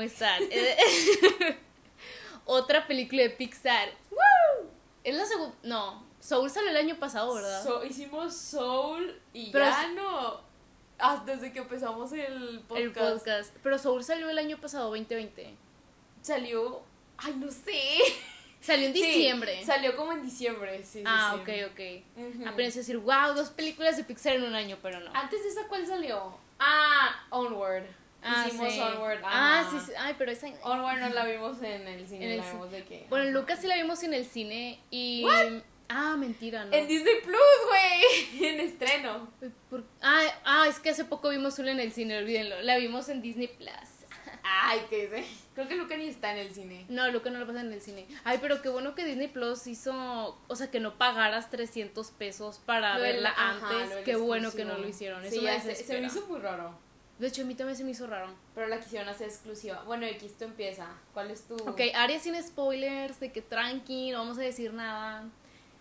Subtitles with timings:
[0.00, 0.42] ¿cómo están?
[0.50, 0.76] Eh,
[2.46, 3.88] Otra película de Pixar.
[5.04, 5.54] Es la segunda.
[5.62, 7.62] No, Soul salió el año pasado, ¿verdad?
[7.62, 10.40] So- hicimos Soul y Pero ya no.
[10.98, 13.56] Ah, desde que empezamos el podcast, El podcast.
[13.62, 15.54] Pero Soul salió el año pasado, 2020.
[16.22, 16.82] salió.
[17.16, 17.98] Ay, no sé.
[18.60, 19.64] Salió en Sí, diciembre.
[19.64, 21.02] salió como en diciembre, sí.
[21.06, 21.80] ah, ok, ok.
[22.16, 22.46] Ujú.
[22.48, 25.10] Apenas decir, wow, dos películas de Pixar en un año, pero no.
[25.14, 26.36] Antes de esa, ¿cuál salió?
[26.58, 27.84] Ah, Onward.
[28.22, 28.80] Ah, Hicimos sí.
[28.80, 29.20] Onward.
[29.24, 29.70] Ah, ajá.
[29.70, 29.92] sí, sí.
[29.98, 30.48] Ay, pero esa.
[30.62, 33.06] Onward no la vimos en el cine, En el la vimos de que.
[33.08, 33.32] Bueno, ajá.
[33.32, 35.26] Lucas sí la vimos en el cine y.
[35.92, 36.72] Ah, mentira, no.
[36.72, 37.38] En Disney Plus,
[37.68, 38.44] güey.
[38.52, 39.28] En estreno.
[39.68, 42.60] Por- Ah, ah, es que hace poco vimos una en el cine, olvídenlo.
[42.62, 43.70] La vimos en Disney Plus.
[44.42, 45.24] Ay, qué sé.
[45.54, 46.86] Creo que Luca ni está en el cine.
[46.88, 48.06] No, Luca no lo pasa en el cine.
[48.24, 52.60] Ay, pero qué bueno que Disney Plus hizo, o sea, que no pagaras 300 pesos
[52.64, 53.90] para Lo verla ajá, antes.
[53.96, 55.24] del qué bueno que no lo hicieron.
[55.24, 56.78] Eso Sí, me ya se, se me hizo muy raro.
[57.20, 58.28] De hecho, a mí también se me hizo raro.
[58.54, 59.82] Pero la quisieron hacer exclusiva.
[59.86, 60.86] Bueno, X, tú empieza.
[61.12, 61.54] ¿Cuál es tu...?
[61.56, 65.28] Ok, área sin spoilers, de que tranqui, no vamos a decir nada.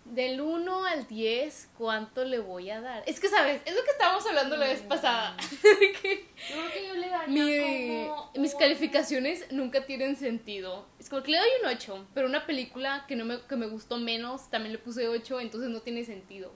[0.06, 3.04] Del 1 al 10, ¿cuánto le voy a dar?
[3.06, 3.62] Es que, ¿sabes?
[3.66, 5.38] Es lo que estábamos hablando la vez pasada.
[5.64, 10.88] De que Yo creo que yo le daría mi- como mis calificaciones nunca tienen sentido.
[11.00, 13.68] Es como que le doy un 8, pero una película que, no me, que me
[13.68, 16.52] gustó menos, también le puse 8, entonces no tiene sentido.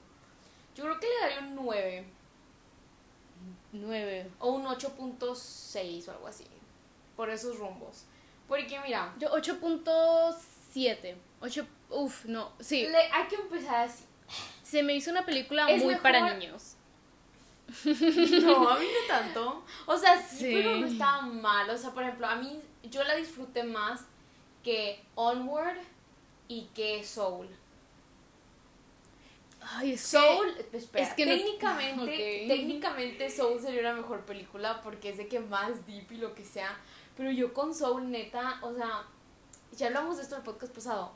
[0.75, 2.05] Yo creo que le daría un 9.
[3.73, 4.31] 9.
[4.39, 6.45] O un 8.6 o algo así.
[7.17, 8.05] Por esos rumbos.
[8.47, 11.15] Porque mira, Yo 8.7.
[11.41, 12.87] 8, uff, no, sí.
[12.87, 14.05] le- hay que empezar así.
[14.63, 16.75] Se me hizo una película Es muy mejor- para niños.
[17.85, 19.63] No, a mí no tanto.
[19.85, 20.51] O sea, sí, Sí.
[20.53, 21.69] pero no estaba mal.
[21.69, 24.01] O sea, por ejemplo, a mí yo la disfruté más
[24.63, 25.77] que Onward
[26.47, 27.47] y que Soul.
[29.71, 35.09] Ay, es Soul, espera, es que no- técnicamente, técnicamente Soul sería una mejor película porque
[35.09, 36.77] es de que más deep y lo que sea.
[37.15, 39.03] Pero yo con Soul, neta, o sea,
[39.71, 41.13] ya hablamos de esto en el podcast pasado.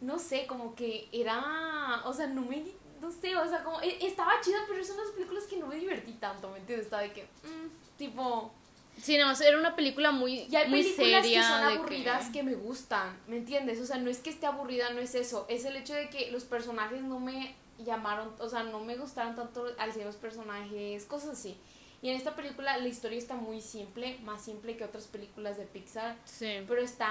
[0.00, 2.62] No sé, como que era, o sea, no me,
[3.00, 5.76] no sé, o sea, como, e- estaba chida, pero son las películas que no me
[5.76, 6.86] divertí tanto, ¿me entiendes?
[6.86, 8.52] Estaba de que, mm, tipo,
[8.94, 11.40] que- Sí, no, era una película muy, y hay muy películas seria.
[11.40, 12.42] que son aburridas que...
[12.42, 13.80] me gustan, ¿me entiendes?
[13.80, 15.46] O sea, no es que esté aburrida, no es eso.
[15.48, 17.54] Es el hecho de que los personajes no me
[17.84, 21.56] llamaron, o sea, no me gustaron tanto al ser los personajes, cosas así.
[22.00, 25.64] Y en esta película la historia está muy simple, más simple que otras películas de
[25.64, 26.62] Pixar, Sí.
[26.68, 27.10] pero está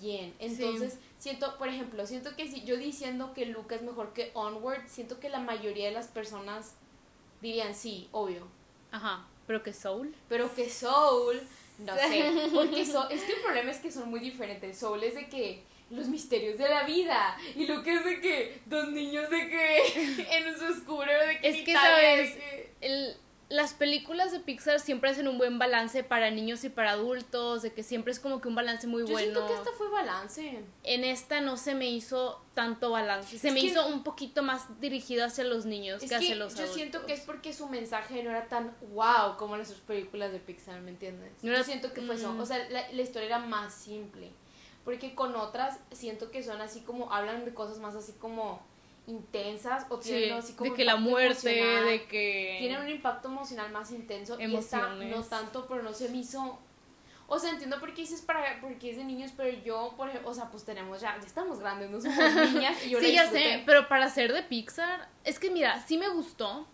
[0.00, 0.34] bien.
[0.38, 4.86] Entonces, siento, por ejemplo, siento que si yo diciendo que Luca es mejor que Onward,
[4.88, 6.74] siento que la mayoría de las personas
[7.40, 8.46] dirían sí, obvio.
[8.92, 9.26] Ajá.
[9.46, 10.14] Pero que Soul.
[10.28, 11.40] Pero que Soul,
[11.78, 14.78] no sé, porque Soul, es que el problema es que son muy diferentes.
[14.78, 18.60] Soul es de que los misterios de la vida y lo que es de que
[18.66, 22.32] dos niños de que en su oscuro de que Es que, ¿sabes?
[22.36, 23.16] que- El,
[23.48, 27.72] las películas de Pixar siempre hacen un buen balance para niños y para adultos, de
[27.72, 29.32] que siempre es como que un balance muy Yo bueno.
[29.32, 30.60] siento que esta fue balance.
[30.84, 34.80] En esta no se me hizo tanto balance, se Es me hizo un poquito más
[34.80, 36.76] dirigido hacia los niños Es que hacia los yo adultos.
[36.76, 40.38] siento que es porque su mensaje no era tan wow como en sus películas de
[40.38, 41.32] Pixar, ¿me entiendes?
[41.42, 42.32] No era- yo siento que fue eso.
[42.32, 42.40] mm.
[42.40, 44.30] O sea, la, la historia era más simple.
[44.90, 48.60] Porque con otras siento que son así como, hablan de cosas más así como
[49.06, 52.56] intensas o Sí, tienen así como de que la muerte, de que...
[52.58, 56.58] tienen un impacto emocional más intenso y esta no tanto, pero no se me hizo
[57.28, 60.28] o sea, entiendo por qué dices para porque es de niños, pero yo, por ejemplo,
[60.28, 63.30] o sea, pues tenemos ya, ya estamos grandes, no somos niñas y yo sí, ya
[63.30, 66.66] sé, pero para ser de Pixar, es que mira, sí me gustó,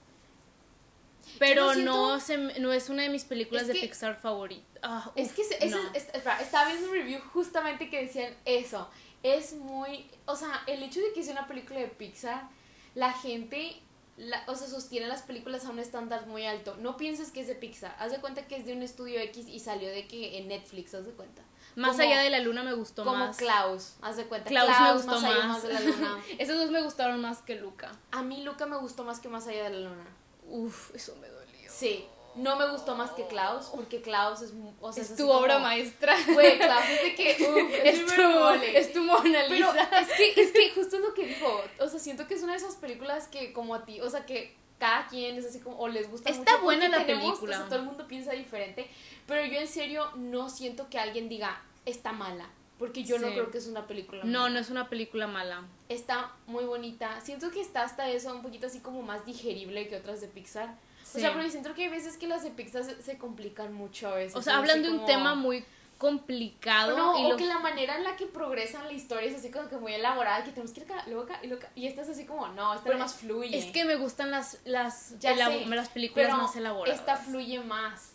[1.38, 4.66] pero siento- no, se, no es una de mis películas Es de que- Pixar favoritas.
[4.82, 5.78] Ah, Es que se- no.
[5.94, 8.88] es- espera, estaba viendo un review justamente que decían eso.
[9.22, 12.48] Es muy, o sea, el hecho de que sea una película de Pixar,
[12.94, 13.80] la gente,
[14.16, 16.76] la- o sea, sostiene las películas a un estándar muy alto.
[16.78, 17.96] No pienses que es de Pixar.
[17.98, 20.94] Haz de cuenta que es de un estudio X y salió de que en Netflix,
[20.94, 21.42] haz de cuenta.
[21.74, 23.36] Más como- allá de la luna me gustó Como más.
[23.36, 24.48] Klaus, haz de cuenta.
[24.48, 25.24] Klaus me gustó más.
[25.24, 25.62] allá más.
[25.62, 26.18] de la luna.
[26.38, 27.92] Esos dos me gustaron más que Luca.
[28.12, 30.06] A mí Luca me gustó más que más allá de la luna.
[30.48, 31.70] Uf, eso me dolió.
[31.70, 32.06] Sí.
[32.34, 34.52] No me gustó más que Klaus, porque Klaus es,
[34.82, 36.14] o sea, es tu como- obra maestra.
[36.34, 38.78] Güey, Klaus es de que, uf, es, tu, mole.
[38.78, 39.88] es tu Mona Pero Lisa.
[40.00, 41.62] es que, es que justo es lo que dijo.
[41.80, 44.26] O sea, siento que es una de esas películas que como a ti, o sea,
[44.26, 47.56] que cada quien es así como, o les gusta Está mucho, buena la tenemos, película.
[47.56, 48.86] O sea, todo el mundo piensa diferente.
[49.26, 52.50] Pero yo en serio no siento que alguien diga, está mala.
[52.78, 54.54] Porque yo no creo que es una película No, mala.
[54.54, 55.62] no es una película mala.
[55.88, 57.20] Está muy bonita.
[57.22, 60.74] Siento que está hasta eso un poquito así como más digerible que otras de Pixar.
[61.02, 61.18] Sí.
[61.18, 64.08] O sea, porque siento que hay veces que las de Pixar se, se complican mucho
[64.08, 64.36] a veces.
[64.36, 64.58] O sea, ¿no?
[64.60, 65.64] hablan de un como- tema muy
[65.98, 69.36] complicado no, y o lo que la manera en la que progresan la historia es
[69.36, 71.72] así como que muy elaborada, que tenemos que ir acá, luego acá y luego acá.
[71.74, 73.56] Y esta es así como, no, esta Pero más fluye.
[73.56, 77.00] es que me gustan las las Ya sé, las películas pero más elaboradas.
[77.00, 78.12] esta fluye más.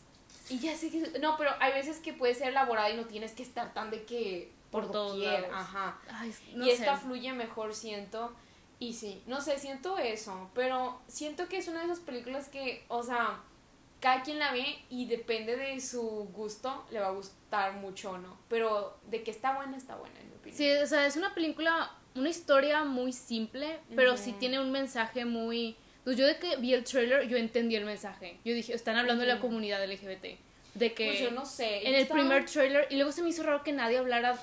[0.52, 1.20] Y ya sé que.
[1.20, 4.04] No, pero hay veces que puede ser elaborada y no tienes que estar tan de
[4.04, 4.52] que.
[4.70, 5.42] Por Por, todos doquier.
[5.42, 5.56] lados.
[5.58, 6.00] Ajá.
[6.10, 6.76] Ay, no y sé.
[6.76, 8.34] esta fluye mejor, siento.
[8.80, 10.50] Y sí, no sé, siento eso.
[10.56, 13.42] Pero siento que es una de esas películas que, o sea,
[14.00, 16.02] cada quien la ve y depende de su
[16.34, 18.38] gusto, le va a gustar mucho o no.
[18.48, 20.58] Pero de que está buena, está buena, en mi opinión.
[20.58, 25.26] Sí, o sea, es una película, una historia muy simple, pero sí tiene un mensaje
[25.26, 25.78] muy...
[26.04, 28.38] Pues yo de que vi el trailer, yo entendí el mensaje.
[28.44, 30.38] Yo dije, están hablando de la comunidad LGBT.
[30.74, 31.88] De que Pues yo no sé.
[31.88, 34.38] en el primer trailer, y luego se me hizo raro que nadie hablara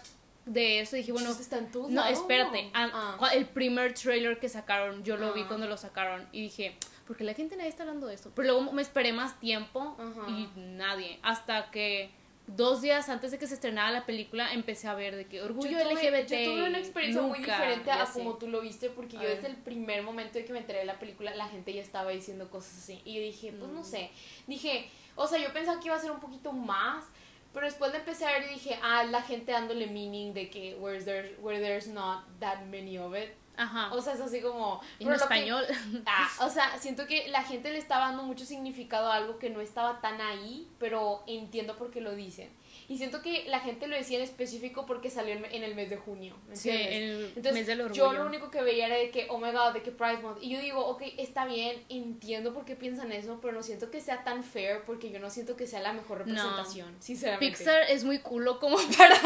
[0.46, 0.94] de eso.
[0.96, 2.18] Dije, bueno, está en todos no, lados.
[2.18, 2.70] espérate.
[2.74, 3.30] ah, Ah.
[3.34, 5.48] El primer trailer que sacaron, yo lo vi Ah.
[5.48, 6.76] cuando lo sacaron y dije,
[7.06, 8.30] ¿por qué la gente nadie está hablando de esto?
[8.36, 10.30] Pero luego me esperé más tiempo Ajá.
[10.30, 11.18] y nadie.
[11.22, 12.10] Hasta que
[12.48, 15.70] dos días antes de que se estrenara la película empecé a ver de que orgullo
[15.70, 16.28] yo tuve, LGBT.
[16.30, 19.20] Yo tuve una experiencia muy nunca, diferente ya a como tú lo viste, porque A
[19.22, 19.36] yo ver.
[19.36, 22.10] desde el primer momento de que me enteré de la película, la gente ya estaba
[22.10, 23.00] diciendo cosas así.
[23.04, 23.84] Y yo dije, pues no Mm.
[23.84, 24.10] sé.
[24.46, 27.04] Dije, o sea, yo pensaba que iba a ser un poquito más,
[27.52, 30.74] pero después le empecé a ver y dije, ah, la gente dándole meaning de que
[30.76, 33.30] where there's, where there's not that many of it.
[33.58, 33.92] Ajá.
[33.92, 34.80] O sea, es así como...
[35.00, 35.64] en lo que- español.
[36.06, 39.50] Ah, o sea, siento que la gente le estaba dando mucho significado a algo que
[39.50, 42.48] no estaba tan ahí, pero entiendo por qué lo dicen.
[42.90, 45.98] Y siento que la gente lo decía en específico porque salió en el mes de
[45.98, 46.34] junio.
[46.48, 46.96] ¿me sí, entiendes?
[47.02, 48.06] el Entonces, mes del orgullo.
[48.06, 50.38] yo lo único que veía era de que, oh my god, de que Pride Month.
[50.42, 54.00] Y yo digo, ok, está bien, entiendo por qué piensan eso, pero no siento que
[54.00, 56.24] sea tan fair porque yo no siento que sea la mejor No.
[56.24, 57.58] representación, sinceramente.
[57.58, 59.16] Pixar es muy culo como para,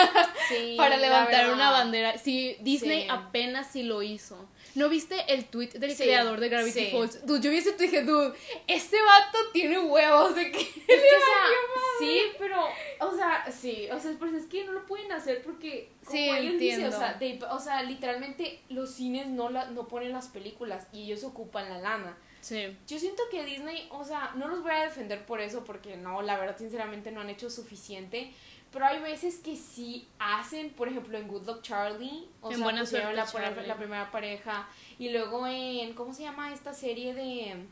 [0.49, 2.19] Sí, para levantar una bandera.
[2.19, 3.09] Sí, Disney Sí.
[3.11, 4.49] apenas sí lo hizo.
[4.75, 6.91] ¿No viste el tweet del Sí, creador de Gravity sí.
[6.91, 7.27] Falls?
[7.27, 8.33] Dude, yo vi ese tweet y dije, dude,
[8.67, 10.61] este vato tiene huevos de que...
[10.61, 12.65] Es que, o sea, sí, pero,
[13.01, 16.29] o sea, sí, o sea, pues es que no lo pueden hacer porque, como Sí,
[16.31, 20.29] ellos dicen, o sea, they- o sea, literalmente los cines no, la, no ponen las
[20.29, 22.17] películas y ellos ocupan la lana.
[22.41, 22.77] Sí.
[22.89, 26.23] Yo siento que Disney, o sea, no los voy a defender por eso porque no,
[26.23, 28.33] la verdad, sinceramente no han hecho suficiente.
[28.73, 32.65] Pero hay veces que sí hacen, por ejemplo, en Good Luck Charlie, o En sea,
[32.65, 33.69] Buena pusieron la, Suerte, la- Charlie.
[33.69, 34.67] la primera pareja.
[34.99, 37.67] Y luego en, ¿cómo se llama esta serie de...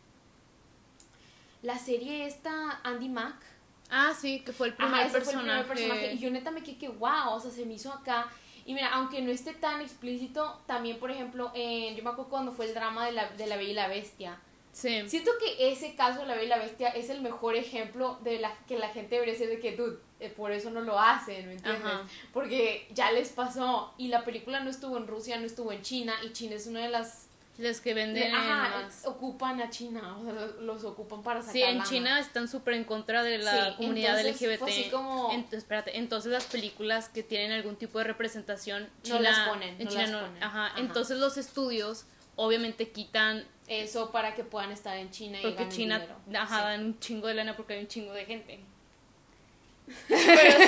[1.62, 3.36] La serie esta, Andy Mack.
[3.90, 5.64] Ah, sí, que fue el primer, Ajá, ese fue el personaje.
[5.64, 6.12] primer personaje.
[6.14, 8.28] Y yo neta me quedé que wow, o sea, se me hizo acá.
[8.64, 12.52] Y mira, aunque no esté tan explícito, también, por ejemplo, en, yo me acuerdo cuando
[12.52, 14.38] fue el drama de la, de la Bella y la Bestia.
[14.72, 15.02] Sí.
[15.08, 18.38] Siento que ese caso de la Bella y la Bestia es el mejor ejemplo de
[18.38, 21.54] la que la gente debería ser de que, dude, por eso no lo hacen, ¿me
[21.54, 21.84] entiendes?
[21.84, 22.02] Ajá.
[22.32, 23.94] Porque ya les pasó.
[23.96, 26.12] Y la película no estuvo en Rusia, no estuvo en China.
[26.24, 27.26] Y China es una de las...
[27.58, 29.04] Los que venden Ajá, más.
[29.04, 30.32] ocupan a China, o sea,
[30.62, 31.90] los, ocupan para sacar Sí, en lana.
[31.90, 34.62] China están súper en contra de la Sí, comunidad entonces LGBT.
[34.62, 39.20] así como- Ent- espérate, entonces las películas que tienen algún tipo de representación No China,
[39.20, 40.42] las ponen, en no China las no- ponen.
[40.42, 40.80] Ajá, Ajá.
[40.80, 42.06] entonces los estudios
[42.36, 46.42] obviamente quitan Eso para que puedan estar en China y porque ganen China dinero.
[46.42, 46.62] ajá, Sí.
[46.64, 48.60] dan un chingo de lana porque hay un chingo de gente.
[50.08, 50.58] Pero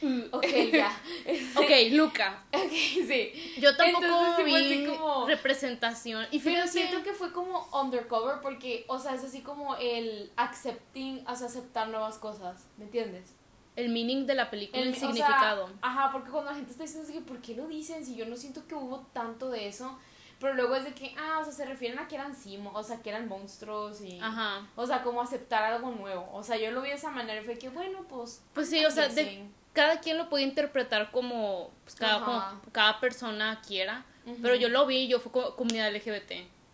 [0.00, 0.28] sí.
[0.32, 1.00] ok, ya.
[1.56, 2.44] Ok, Luca.
[2.52, 3.54] Ok, sí.
[3.58, 6.26] Yo tampoco Entonces, vi como- representación.
[6.30, 11.24] Y Pero siento que fue como undercover porque, o sea, es así como el accepting,
[11.26, 13.34] o sea, aceptar nuevas cosas, ¿me entiendes?
[13.76, 15.68] el meaning de la película, el, o sea, significado.
[15.82, 18.04] ajá, porque cuando la gente está diciendo ¿por qué lo dicen?
[18.06, 19.98] Si yo no siento que hubo tanto de eso.
[20.38, 22.82] Pero luego es de que, ah, o sea, se refieren a que eran simo, o
[22.82, 24.18] sea, que eran monstruos y...
[24.20, 24.66] Ajá.
[24.76, 26.28] O sea, como aceptar algo nuevo.
[26.34, 28.42] O sea, yo lo vi de esa manera y fue que, bueno, pues...
[28.52, 33.00] Pues sí, o sea, de- cada quien lo puede interpretar como, pues, cada, como cada
[33.00, 34.04] persona quiera.
[34.26, 34.36] Ujú.
[34.42, 36.32] Pero yo lo vi, yo fui co- comunidad LGBT.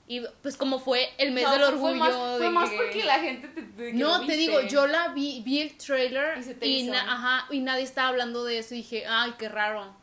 [0.08, 1.88] Y pues como fue el mes No, del fue- orgullo.
[1.90, 4.36] Fue más, fue de más que- porque la gente te, que No, te viste.
[4.36, 7.84] digo, yo la vi, vi el trailer Y se te y, na- ajá, y nadie
[7.84, 9.94] estaba hablando de eso y dije, ay, qué raro.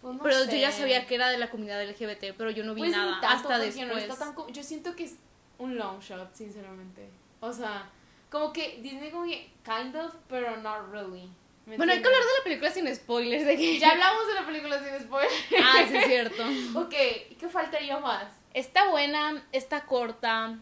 [0.00, 2.74] Pues no pero yo ya sabía que era de la comunidad LGBT, pero yo no
[2.74, 3.86] vi Pues nada tanto, hasta después.
[3.86, 5.16] no está tan yo siento que es
[5.58, 7.10] un long shot, sinceramente.
[7.40, 7.90] O sea,
[8.30, 11.28] como que Disney como que kind of, pero not really.
[11.66, 13.44] ¿me Bueno, hay que hablar de la película sin spoilers.
[13.44, 13.78] De que...
[13.78, 15.30] Ya hablamos de la película sin spoiler.
[15.62, 16.42] Ah, sí, es cierto.
[16.78, 16.94] ok,
[17.38, 18.32] ¿qué faltaría más?
[18.54, 20.58] Está buena, está corta.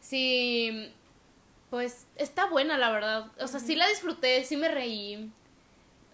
[0.00, 0.92] Sí,
[1.68, 3.30] pues está buena, la verdad.
[3.40, 5.30] O sea, sí la disfruté, sí me reí.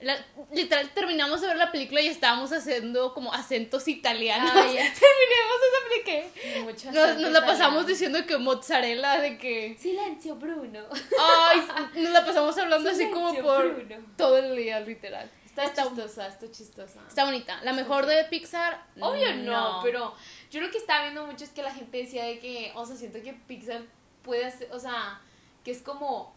[0.01, 0.23] La-
[0.53, 4.51] literal, terminamos de ver la película y estábamos haciendo como acentos italianos.
[4.55, 4.63] Ah.
[4.67, 6.93] Terminamos esa película.
[6.93, 7.83] Nos, la pasamos italiano.
[7.85, 9.77] diciendo que mozzarella, de que.
[9.81, 10.81] Silencio, Bruno.
[11.19, 11.67] Ay,
[12.03, 13.97] nos la pasamos hablando así como por Bruno.
[14.19, 15.31] todo el día, literal.
[15.47, 17.01] Está, Está- chistosa, está chistosa.
[17.09, 17.59] Está bonita.
[17.63, 18.87] La mejor de Pixar.
[19.01, 20.15] Obvio no, pero
[20.51, 22.97] yo lo que estaba viendo mucho es que la gente decía de que, o sea,
[22.97, 23.81] siento que Pixar
[24.23, 25.23] puede hacer, o sea,
[25.65, 26.36] que es como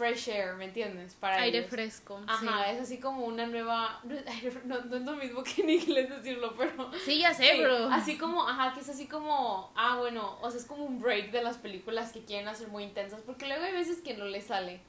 [0.00, 1.14] fresh air, ¿me entiendes?
[1.14, 1.70] Para Aire ellos.
[1.70, 2.18] fresco.
[2.26, 2.70] Ajá, sí.
[2.74, 6.90] es así como una nueva, no, es no, lo mismo que en inglés decirlo, pero...
[7.04, 7.88] Sí, ya sé, sí, bro.
[7.90, 11.32] Así como, ajá, que es así como, ah, bueno, o sea, es como un break
[11.32, 14.46] de las películas que quieren hacer muy intensas, porque luego hay veces que no les
[14.46, 14.80] sale.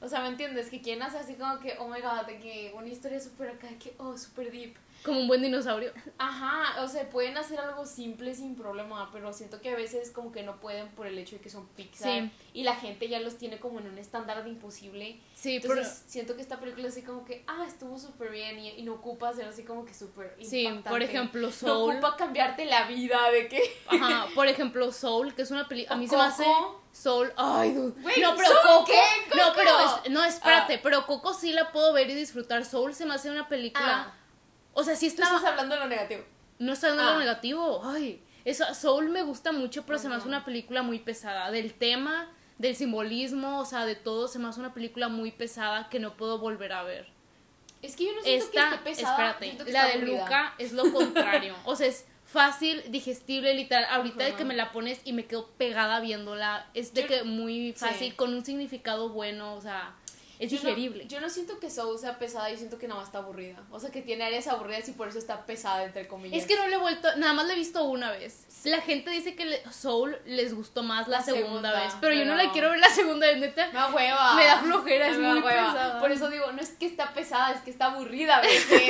[0.00, 0.70] O sea, ¿me entiendes?
[0.70, 3.68] Que quieren hacer así como que, oh my god, de que una historia súper acá,
[3.78, 4.76] que, oh, súper deep.
[5.04, 5.92] Como un buen dinosaurio.
[6.18, 10.32] Ajá, o sea, pueden hacer algo simple sin problema, pero siento que a veces como
[10.32, 12.22] que no pueden por el hecho de que son Pixar.
[12.22, 12.30] Sí.
[12.54, 15.20] Y la gente ya los tiene como en un estándar de imposible.
[15.34, 18.70] Sí, pero Entonces siento que esta película así como que, ah, estuvo súper bien y,
[18.70, 21.92] y no ocupa ser así como que súper sí, por ejemplo, No Soul.
[21.92, 23.60] ocupa cambiarte la vida de que...
[23.88, 25.96] Ajá, por ejemplo, Soul, que es una película.
[25.96, 26.44] A mí se me hace.
[26.44, 26.82] Coco.
[26.92, 27.32] Soul.
[27.36, 28.00] Ay, dude.
[28.00, 28.84] Güey, no, pero ¿Soul Coco.
[28.86, 29.36] qué?
[29.36, 29.54] No, Coco.
[29.56, 29.70] pero.
[30.04, 30.74] es- no, espérate.
[30.76, 30.80] Ah.
[30.82, 32.64] Pero Coco sí la puedo ver y disfrutar.
[32.64, 34.06] Soul se me hace una película.
[34.14, 34.14] Ah,
[34.74, 35.36] O sea, sí tú está.
[35.36, 36.22] estás hablando de lo negativo.
[36.58, 37.18] No está en lo Ah.
[37.18, 37.80] negativo.
[37.84, 38.20] Ay.
[38.44, 41.50] Eso, Soul me gusta mucho, pero se me hace una película muy pesada.
[41.50, 42.28] Del tema,
[42.58, 46.16] del simbolismo, o sea, de todo, se me hace una película muy pesada que no
[46.16, 47.06] puedo volver a ver.
[47.82, 49.30] Es que yo no siento Esta, que esté pesada.
[49.30, 50.20] espérate, que la de aburrida.
[50.24, 51.54] Luca es lo contrario.
[51.64, 53.86] o sea, es fácil, digestible, literal.
[53.90, 54.36] Ahorita de Ajá.
[54.38, 58.10] que me la pones y me quedo pegada viéndola, es de Yo- que muy fácil,
[58.10, 58.16] sí.
[58.16, 59.94] con un significado bueno, o sea,
[60.38, 60.76] es Yo no-
[61.06, 63.62] yo no siento que Soul sea pesada, yo siento que nada más está aburrida.
[63.70, 66.40] O sea, que tiene áreas aburridas y por eso está pesada, entre comillas.
[66.42, 68.46] Es que no le he vuelto, nada más la he visto una vez.
[68.64, 72.14] La gente dice que le- Soul les gustó más la, La segunda, segunda, vez, pero,
[72.14, 73.66] yo no la quiero ver la segunda vez, neta.
[73.68, 74.34] Me da hueva.
[74.34, 75.72] Me da flojera, es Me muy hueva.
[75.72, 76.00] pesada.
[76.00, 78.86] Por eso digo, no es que está pesada, es que está aburrida me- es, que,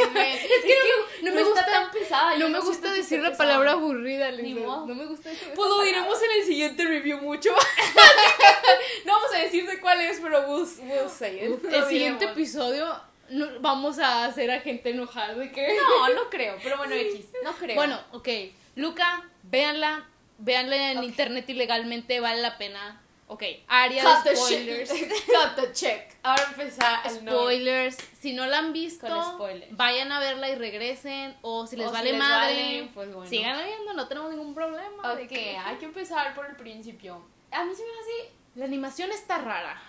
[1.23, 2.37] no no, me gusta- tan pesada.
[2.39, 3.49] no me gusta decir la pesada.
[3.49, 4.87] palabra aburrida, Ni modo.
[4.87, 7.51] No me gusta decir Pues lo diremos en el siguiente review mucho.
[9.05, 12.95] no vamos a decir de cuál es, pero we'll, we'll say Lo el siguiente episodio
[13.31, 15.77] no- vamos a hacer a gente enojar de que...
[15.77, 17.75] No, no creo, pero bueno, X, no creo.
[17.77, 18.29] Bueno, ok.
[18.77, 20.07] Luca, véanla.
[20.39, 21.05] Véanla en Ok.
[21.05, 23.01] internet ilegalmente, vale la pena.
[23.27, 24.93] Ok, área cut de the spoilers.
[24.93, 25.09] shit.
[25.27, 26.13] Cut the check.
[26.23, 27.31] Ahora empezar el no.
[27.33, 27.97] Spoilers.
[28.21, 29.75] Si no la han visto, spoilers.
[29.77, 31.35] vayan a verla y regresen.
[31.41, 33.31] O si les O si vale les madre, vale, pues bueno.
[33.31, 35.15] sigan viendo, no tenemos ningún problema.
[35.15, 37.25] de Ok, que- hay que empezar por el principio.
[37.51, 38.33] A mí se me hace.
[38.57, 39.81] La animación está rara.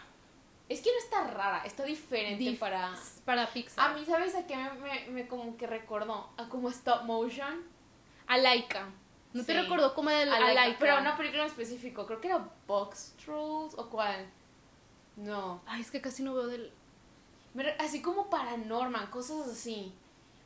[0.68, 2.94] Es que no está rara, está diferente Dif- para.
[3.24, 3.92] Para Pixar.
[3.92, 6.30] A mí, ¿sabes a qué me, me, me como que recordó?
[6.38, 7.64] A como stop motion.
[8.28, 8.88] A Laika.
[9.34, 10.80] ¿No te recordó como el A a Laika, Laika?
[10.80, 14.26] Pero una película en específico, creo que era Box Trolls o cuál.
[15.18, 15.62] No.
[15.68, 16.72] Ay, es que casi no veo del...
[17.80, 19.94] Así como Paranorman, cosas así.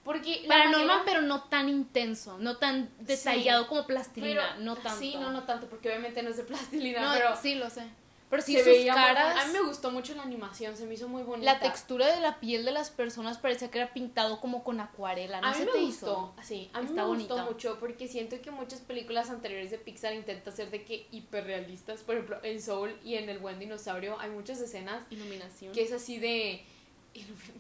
[0.04, 0.46] Porque.
[0.48, 5.00] manera- pero no tan intenso, no tan detallado como plastilina, pero- no tanto.
[5.00, 7.36] Sí, no, no tanto, porque obviamente no es de plastilina, No, pero.
[7.36, 7.88] sí lo sé.
[8.30, 9.44] Pero sí se sus veía caras.
[9.44, 11.54] A mí me gustó mucho la animación, se me hizo muy bonita.
[11.54, 15.42] la textura de la piel de las personas parecía que era pintado como con acuarela,
[15.42, 16.44] ¿no a mí se me te gustó, hizo?
[16.44, 20.14] sí, a mí Está me gustó mucho porque siento que muchas películas anteriores de Pixar
[20.14, 24.30] intentan ser de que hiperrealistas, por ejemplo, en Soul y en El Buen Dinosaurio hay
[24.30, 25.74] muchas escenas Iluminación.
[25.74, 26.64] que es así de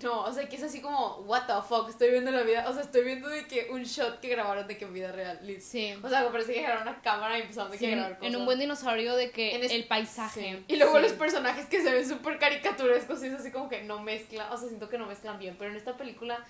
[0.01, 2.73] no, o sea, que es así como what the fuck, estoy viendo la vida, o
[2.73, 5.39] sea, estoy viendo de que un shot que grabaron de que en vida real.
[5.59, 5.93] Sí.
[6.01, 8.27] O sea, parece que agarraron una cámara y empezaron de Sí, que grabar cosas.
[8.33, 10.41] en un buen dinosaurio de que En es- el paisaje.
[10.59, 10.63] Sí.
[10.73, 11.01] Y luego Sí.
[11.01, 14.57] los personajes que se ven súper caricaturescos y es así como que no mezclan, o
[14.57, 16.45] sea, siento que no mezclan bien, pero en esta película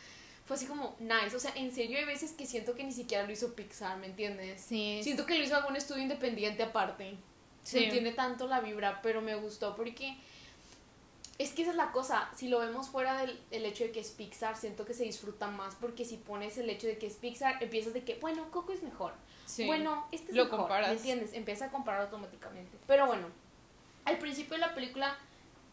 [0.45, 3.23] fue así como nice, o sea, en serio hay veces que siento que ni siquiera
[3.25, 4.61] lo hizo Pixar, ¿me entiendes?
[4.61, 4.99] Sí.
[5.03, 7.15] Siento que lo hizo algún estudio independiente aparte.
[7.63, 7.85] Sí.
[7.85, 10.15] No tiene tanto la vibra, pero me gustó porque
[11.39, 14.01] es que esa es la cosa, si lo vemos fuera del el hecho de que
[14.01, 17.15] es Pixar, siento que se disfruta más porque si pones el hecho de que es
[17.15, 19.13] Pixar, empiezas de que, bueno, Coco es mejor.
[19.47, 19.65] Sí.
[19.65, 20.89] Bueno, este es Lo mejor, comparas.
[20.89, 21.33] ¿me entiendes?
[21.33, 22.77] Empieza a comparar automáticamente.
[22.85, 23.27] Pero bueno,
[24.05, 25.17] al principio de la película,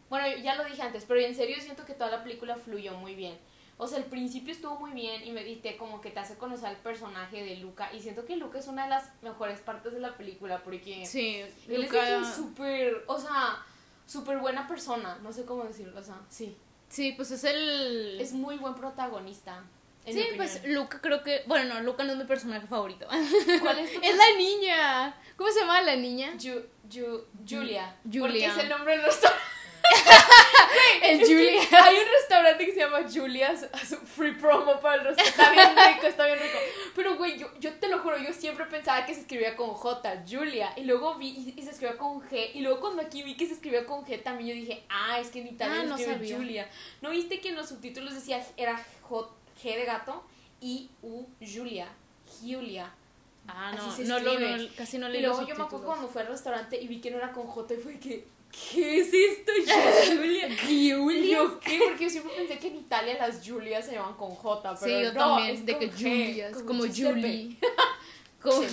[0.08, 3.14] bueno, ya lo dije antes, pero en serio siento que toda la película fluyó muy
[3.14, 3.36] bien.
[3.78, 6.68] O sea, el principio estuvo muy bien y me diste como que te hace conocer
[6.68, 7.92] al personaje de Luca.
[7.92, 11.36] Y siento que Luca es una de las mejores partes de la película porque Sí,
[11.40, 13.62] él es Luca- que súper, o sea,
[14.06, 15.18] súper buena persona.
[15.22, 16.56] No sé cómo decirlo, o sea, sí.
[16.88, 18.18] Sí, pues es el...
[18.20, 19.64] Es muy buen protagonista.
[20.04, 20.62] sí, pues.
[20.66, 21.42] Luca creo que...
[21.46, 23.06] Bueno, no, Luca no es mi personaje favorito.
[23.60, 25.20] ¿Cuál es tu es la niña.
[25.36, 26.32] ¿Cómo se llama la niña?
[26.38, 27.96] Ju- Ju- Julia.
[28.04, 28.20] Julia.
[28.20, 29.42] Porque es el nombre del restaurante.
[31.02, 31.60] El Julia.
[31.84, 33.66] Hay un restaurante que se llama Julia's,
[34.16, 35.30] free promo para el restaurante.
[35.30, 36.58] Está bien rico, está bien rico.
[36.94, 40.24] Pero, güey, yo, yo te lo juro, yo siempre pensaba que se escribía con J,
[40.28, 40.72] Julia.
[40.76, 42.50] Y luego vi y, y se escribía con G.
[42.54, 45.28] Y luego cuando aquí vi que se escribía con G, también yo dije, ah, es
[45.28, 46.36] que en Italia Ah, no escribe.
[46.36, 46.70] Julia.
[47.02, 49.28] ¿No viste que en los subtítulos decía era J,
[49.62, 50.24] G de gato
[50.60, 51.88] y U, Julia?
[52.40, 52.92] Julia.
[53.48, 55.62] Ah, Así no, se no, lo- no, casi no Y leí luego los yo me
[55.62, 58.26] acuerdo cuando fui al restaurante y vi que no era con J y fue que,
[58.72, 59.52] ¿qué es esto?
[60.16, 60.48] Julia.
[60.68, 60.88] Y
[61.30, 61.80] yo, ¿qué?
[61.84, 65.02] Porque yo siempre pensé que en Italia las Julias se llaman con J, pero Sí,
[65.04, 66.84] yo no, también, es de que Julias, como.
[66.84, 67.56] Julie.
[68.42, 68.66] Como-.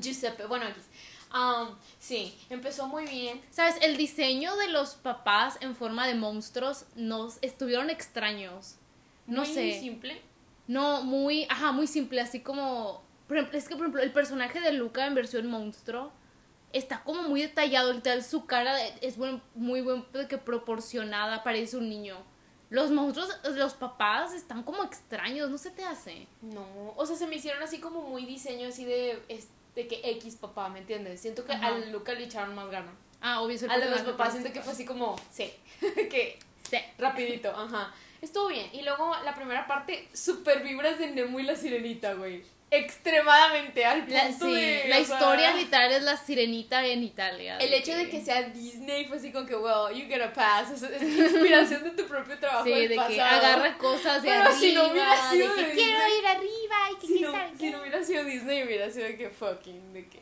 [0.00, 0.84] Giuseppe, bueno, X.
[1.34, 3.40] Um, sí, empezó muy bien.
[3.50, 3.76] ¿Sabes?
[3.82, 8.76] El diseño de los papás en forma de monstruos nos estuvieron extraños.
[9.26, 9.80] No muy sé.
[9.80, 10.20] simple.
[10.68, 14.60] No, muy, ajá, muy simple, así como, por ejemplo, es que por ejemplo el personaje
[14.60, 16.12] de Luca en versión monstruo
[16.72, 21.88] está como muy detallado, literal, su cara es buen, muy buen, que proporcionada, parece un
[21.88, 22.16] niño.
[22.68, 26.26] Los monstruos, los papás están como extraños, ¿no se te hace?
[26.42, 29.22] No, o sea, se me hicieron así como muy diseño así de,
[29.74, 31.20] de que X papá, ¿me entiendes?
[31.20, 31.68] Siento que Ajá.
[31.68, 32.94] al Luca le echaron más ganas.
[33.20, 36.78] Ah, obvio, de los papás siento que fue así como, sí, que Sí.
[36.98, 37.94] rapidito, ajá.
[38.20, 38.68] Estuvo bien.
[38.72, 42.42] Y luego la primera parte, super vibras de Nemo y la sirenita, güey.
[42.68, 44.84] Extremadamente al punto La, sí, de...
[44.88, 47.58] la o sea, historia literal es la sirenita en Italia.
[47.58, 50.70] El hecho de que sea Disney fue así como que, well, you get a pass.
[50.70, 53.36] Es, es inspiración de tu propio trabajo Sí, del de que pasado.
[53.46, 56.18] agarra cosas de Pero arriba, si no hubiera sido de que de quiero Disney.
[56.18, 59.16] ir arriba y que Si no, sabe si no hubiera sido Disney, hubiera sido de
[59.16, 60.20] que fucking, de que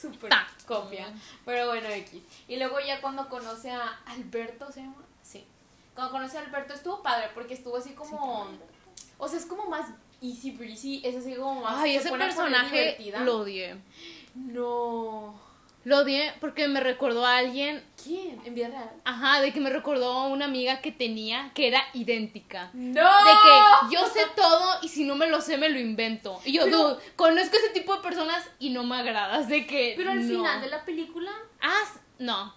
[0.00, 0.48] super Ta.
[0.66, 1.06] copia.
[1.44, 2.22] Pero bueno, X.
[2.48, 5.04] Y luego ya cuando conoce a Alberto, ¿se llama?
[5.22, 5.46] Sí.
[5.94, 8.48] Cuando conoce a Alberto estuvo padre porque estuvo así como...
[9.18, 9.90] O sea, es como más
[10.24, 11.74] easy breezy, es así como más...
[11.82, 13.76] Ay, se ese personaje lo odié.
[14.34, 15.42] No.
[15.84, 18.40] Lo odié porque me recordó a alguien, ¿Quién?
[18.46, 18.90] ¿En vida real?
[19.04, 22.70] ajá, de que me recordó a una amiga que tenía que era idéntica.
[22.72, 23.02] ¡No!
[23.02, 26.40] De que yo sé todo y si no me lo sé me lo invento.
[26.46, 29.46] Y yo, Pero- dude, conozco ese tipo de personas y no me agradas.
[29.48, 29.92] De que.
[29.96, 30.34] Pero al no.
[30.38, 31.30] final de la película...
[31.60, 31.84] Ah,
[32.18, 32.54] no.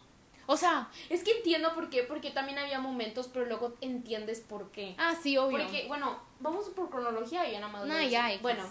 [0.47, 4.71] O sea, Es que entiendo por qué, porque también había momentos, pero luego entiendes por
[4.71, 4.95] qué.
[4.97, 5.59] ah, sí, obvio.
[5.59, 7.85] Porque, bueno, vamos por cronología y ya nada más.
[7.85, 8.31] No, ya.
[8.31, 8.41] X.
[8.41, 8.63] Bueno,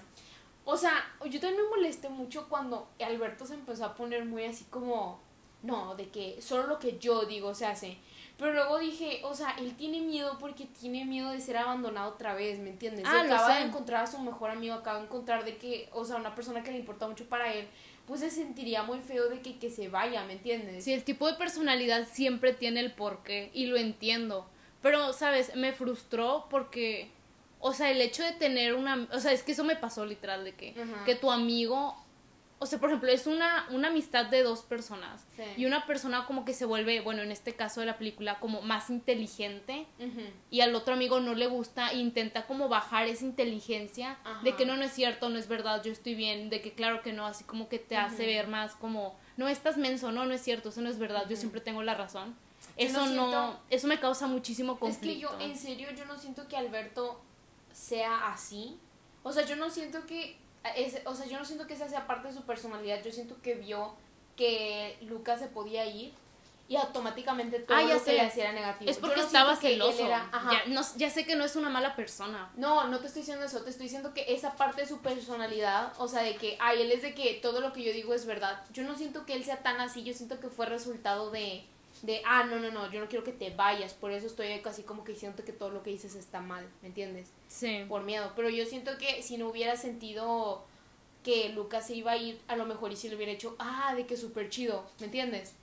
[0.65, 4.65] o sea, yo también me molesté mucho cuando Alberto se empezó a poner muy así
[4.65, 5.21] como,
[5.63, 7.99] no, de que solo lo que yo digo se hace.
[8.39, 12.35] Pero luego dije, o sea, él tiene miedo porque tiene miedo de ser abandonado otra
[12.35, 13.07] vez, ¿me entiendes?
[13.07, 16.17] Ah, acaba de encontrar a su mejor amigo, acaba de encontrar de que, o sea,
[16.17, 17.67] una persona que le importa mucho para él,
[18.07, 20.85] pues se sentiría muy feo de que, que se vaya, ¿me entiendes?
[20.85, 24.47] Sí, el tipo de personalidad siempre tiene el porqué y lo entiendo.
[24.81, 25.57] Pero, ¿sabes?
[25.57, 27.11] Me frustró porque,
[27.59, 29.09] o sea, el hecho de tener una...
[29.13, 31.97] O sea, es que eso me pasó literal, de que, que tu amigo...
[32.59, 35.27] O sea, por ejemplo, es una, una amistad de dos personas.
[35.37, 35.43] Sí.
[35.59, 38.63] Y una persona como que se vuelve, bueno, en este caso de la película, como
[38.63, 39.87] más inteligente.
[40.51, 44.41] Y al otro amigo no le gusta e intenta como bajar esa inteligencia Ajá.
[44.43, 47.03] de que no, no es cierto, no es verdad, yo estoy bien, de que claro
[47.03, 50.33] que no, así como que te hace ver más como, no estás menso, no, no
[50.33, 52.35] es cierto, eso no es verdad, yo siempre tengo la razón.
[52.79, 55.31] Yo Eso no no, eso me causa muchísimo Es conflicto.
[55.37, 57.21] que yo, en serio, yo no siento que Alberto
[57.73, 58.79] sea así.
[59.23, 60.37] O sea, yo no siento que.
[60.75, 63.03] Es, o sea, yo no siento que esa sea parte de su personalidad.
[63.05, 63.95] Yo siento que vio
[64.37, 66.13] que Lucas se podía ir
[66.69, 68.91] y automáticamente todo Ah, ya lo que le hacía era negativo.
[68.91, 70.05] es porque no estaba celoso.
[70.05, 70.51] era- ajá.
[70.53, 72.51] Ya, no- ya sé que no es una mala persona.
[72.57, 75.93] No, no te estoy diciendo eso, te estoy diciendo que esa parte de su personalidad,
[75.99, 78.27] o sea, de que, ay, él es de que todo lo que yo digo es
[78.27, 78.63] verdad.
[78.73, 81.65] Yo no siento que él sea tan así, yo siento que fue resultado de,
[82.03, 84.83] de, ah, no, no, no, yo no quiero que te vayas, por eso estoy casi
[84.83, 87.31] como que siento que todo lo que dices está mal, ¿me entiendes?
[87.49, 87.85] Sí.
[87.89, 90.65] Por miedo, pero yo siento que si no hubiera sentido
[91.23, 93.95] que Lucas se iba a ir, a lo mejor y si le hubiera hecho, ah,
[93.97, 95.55] de que súper chido, ¿me entiendes?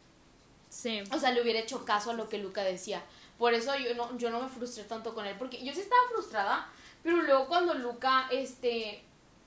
[0.73, 1.03] Sí.
[1.11, 3.03] O sea, le hubiera hecho caso a lo que Luca decía.
[3.37, 5.35] Por eso yo no, yo no me frustré tanto con él.
[5.37, 6.69] Porque yo sí estaba frustrada.
[7.03, 9.03] Pero luego cuando Luca, este.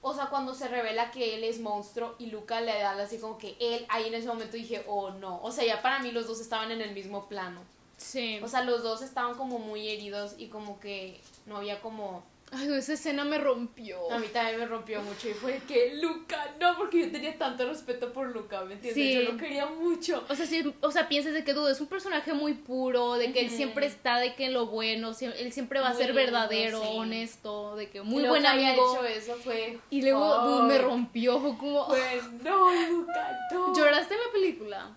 [0.09, 3.39] O sea, cuando se revela que él es monstruo y Luca le da así como
[3.39, 5.43] que él, ahí en ese momento dije, oh no.
[5.43, 7.61] O sea, ya para mí los dos estaban en el mismo plano.
[7.97, 8.39] Sí.
[8.41, 12.23] O sea, los dos estaban como muy heridos y como que no había como.
[12.53, 14.11] Ay, esa escena me rompió.
[14.13, 17.67] A mí también me rompió mucho y fue que Luca, no, porque yo tenía tanto
[17.69, 18.95] respeto por Luca, ¿me entiendes?
[18.95, 19.15] Sí.
[19.15, 20.25] Yo lo quería mucho.
[20.29, 23.33] O sea, sí, o sea, piensas de que dudo, es un personaje muy puro, de
[23.33, 26.07] que él siempre está de que en lo bueno, sie- él siempre va a ser
[26.15, 26.89] lindo, verdadero, sí.
[26.93, 29.81] honesto, de que muy lo buen que hecho eso fue.
[29.91, 33.75] Y luego dude, me rompió, fue como Pues, no, Luca, no.
[33.77, 34.97] ¿Lloraste en la película?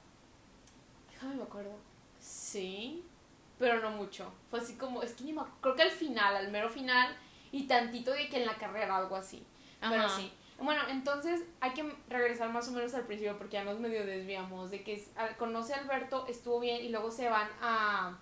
[1.11, 1.71] Déjame me acuerdo.
[2.19, 3.03] Sí,
[3.57, 4.31] pero no mucho.
[4.51, 7.15] Fue así como, es que ni me creo que al final, al mero final,
[7.51, 9.43] y tantito de que en la carrera, algo así.
[9.79, 10.15] Pero Ajá.
[10.15, 10.31] sí.
[10.61, 14.71] Bueno, entonces hay que regresar más o menos al principio porque ya nos medio desviamos.
[14.71, 15.01] De que
[15.37, 18.17] conoce a Alberto, estuvo bien y luego se van a,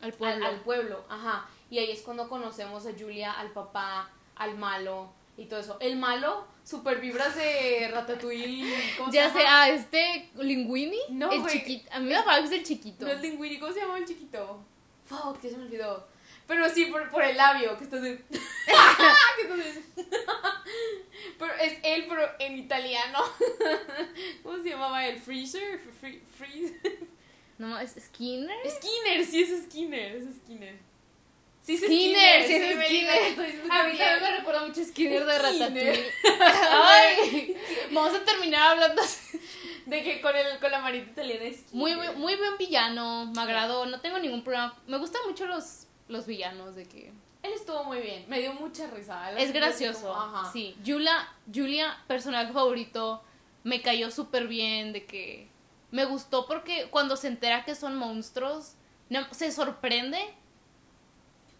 [0.00, 0.46] Al pueblo.
[0.46, 1.04] al pueblo.
[1.08, 1.46] Ajá.
[1.70, 5.76] Y ahí es cuando conocemos a Julia, al papá, al malo y todo eso.
[5.80, 8.74] El malo, super vibras de Ratatouille.
[8.96, 9.40] ¿cómo se ya llama?
[9.40, 13.04] sé, ah, este Linguini, No, el chiquito, a mí me parece el chiquito.
[13.04, 14.60] No es Linguini, ¿cómo se llama el chiquito?
[15.04, 16.06] Fuck, ya se me olvidó.
[16.46, 18.18] Pero sí, por, por el labio, que está de...
[18.28, 19.82] que está de-
[21.38, 23.18] pero es él, pero en italiano.
[24.42, 25.18] ¿Cómo se llamaba él?
[25.20, 25.80] ¿Freezer?
[26.00, 26.76] Free- Freeze-
[27.58, 28.56] No, es Skinner.
[28.70, 30.76] Skinner, sí es Skinner, es Skinner.
[31.62, 33.22] Sí, es Skinner, sí es Skinner.
[33.22, 35.62] estoy A mí también me recuerda mucho a Skinner de Skinner.
[35.62, 36.12] Ratatouille.
[36.70, 37.56] Ay,
[37.90, 39.00] vamos a terminar hablando.
[39.86, 42.10] De que con, el, con la manita italiana es Muy, Skinner.
[42.10, 44.78] bu- muy buen villano, me agradó, no tengo ningún problema.
[44.86, 47.12] Me gustan mucho los, los villanos, de que
[47.42, 49.30] Él estuvo muy bien, me dio mucha risa.
[49.38, 50.08] Es gracioso.
[50.08, 50.50] como, ajá.
[50.52, 53.22] Sí, Julia, Julia, personaje favorito.
[53.64, 55.48] me cayó súper bien, de que
[55.90, 58.74] me gustó porque cuando se entera que son monstruos,
[59.08, 60.18] no- se sorprende,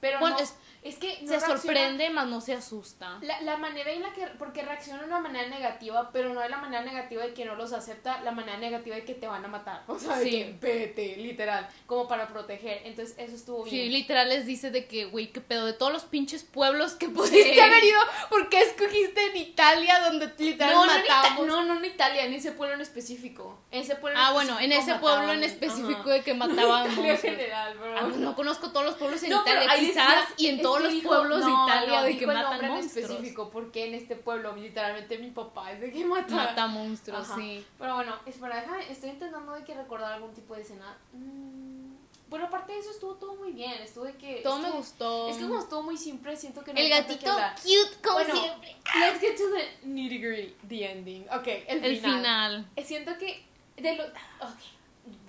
[0.01, 3.19] Pero Bueno, no, es- es, que no se reacciona- sorprende, mas no se asusta.
[3.23, 6.49] La, la manera en la que, porque reacciona de una manera negativa, pero no de
[6.49, 9.45] la manera negativa de que no los acepta, la manera negativa de que te van
[9.45, 9.83] a matar.
[9.89, 10.31] O sea, de Sí.
[10.31, 12.83] que vete, literal, como para proteger.
[12.85, 13.93] Entonces, eso estuvo Sí, bien.
[13.93, 17.61] literal les dice de que, güey, qué pedo, de todos los pinches pueblos que pudiste
[17.63, 21.47] haber ido, ¿por qué escogiste en Italia donde literal no, no, en matamos?
[21.47, 23.59] no, no en Italia, en ese pueblo en específico.
[23.71, 26.11] En ese pueblo en ah, bueno, en ese específico pueblo en mataban- específico ajá.
[26.11, 27.21] de que mataban En monstruos.
[27.21, 27.99] general, bro.
[27.99, 30.83] Ah, no conozco todos los pueblos en No, Italia, quizás, decía- y en es todos
[30.85, 33.11] los dijo- pueblos de Italia no, de que matan nombre en monstruos.
[33.11, 36.35] específico, porque en este pueblo, literalmente mi papá es de que mata.
[36.35, 37.37] Mata monstruos, Ajá.
[37.37, 37.65] sí.
[37.79, 40.97] Pero bueno, espera, déjame, estoy intentando de que recordar algún tipo de escena.
[41.13, 41.95] Mm,
[42.29, 44.41] bueno, aparte de eso estuvo todo muy bien, estuvo de que...
[44.43, 45.29] Todo me gustó.
[45.29, 47.31] Es que como estuvo muy simple, siento que no El gatito
[47.63, 48.77] cute como Bueno, siempre.
[48.99, 51.27] Let's get to the nitty gritty, the ending.
[51.31, 52.17] Ok, el, El final.
[52.17, 52.67] final.
[52.77, 53.45] Eh, Siento que
[53.77, 54.05] de lo...
[54.05, 54.59] Ok,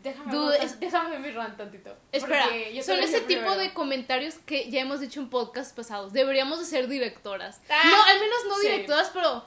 [0.03, 1.95] déjame, Dude, es- déjame mi rant tantito.
[2.11, 2.45] Espera,
[2.83, 3.57] son ese tipo primero.
[3.57, 6.13] de comentarios que ya hemos dicho en podcast pasados.
[6.13, 7.61] Deberíamos de ser directoras.
[7.69, 8.67] Ah, no, al menos no sí.
[8.67, 9.45] directoras, pero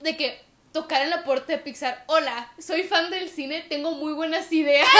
[0.00, 0.45] de que
[0.76, 2.04] tocar en la puerta de Pixar.
[2.06, 4.86] Hola, soy fan del cine, tengo muy buenas ideas.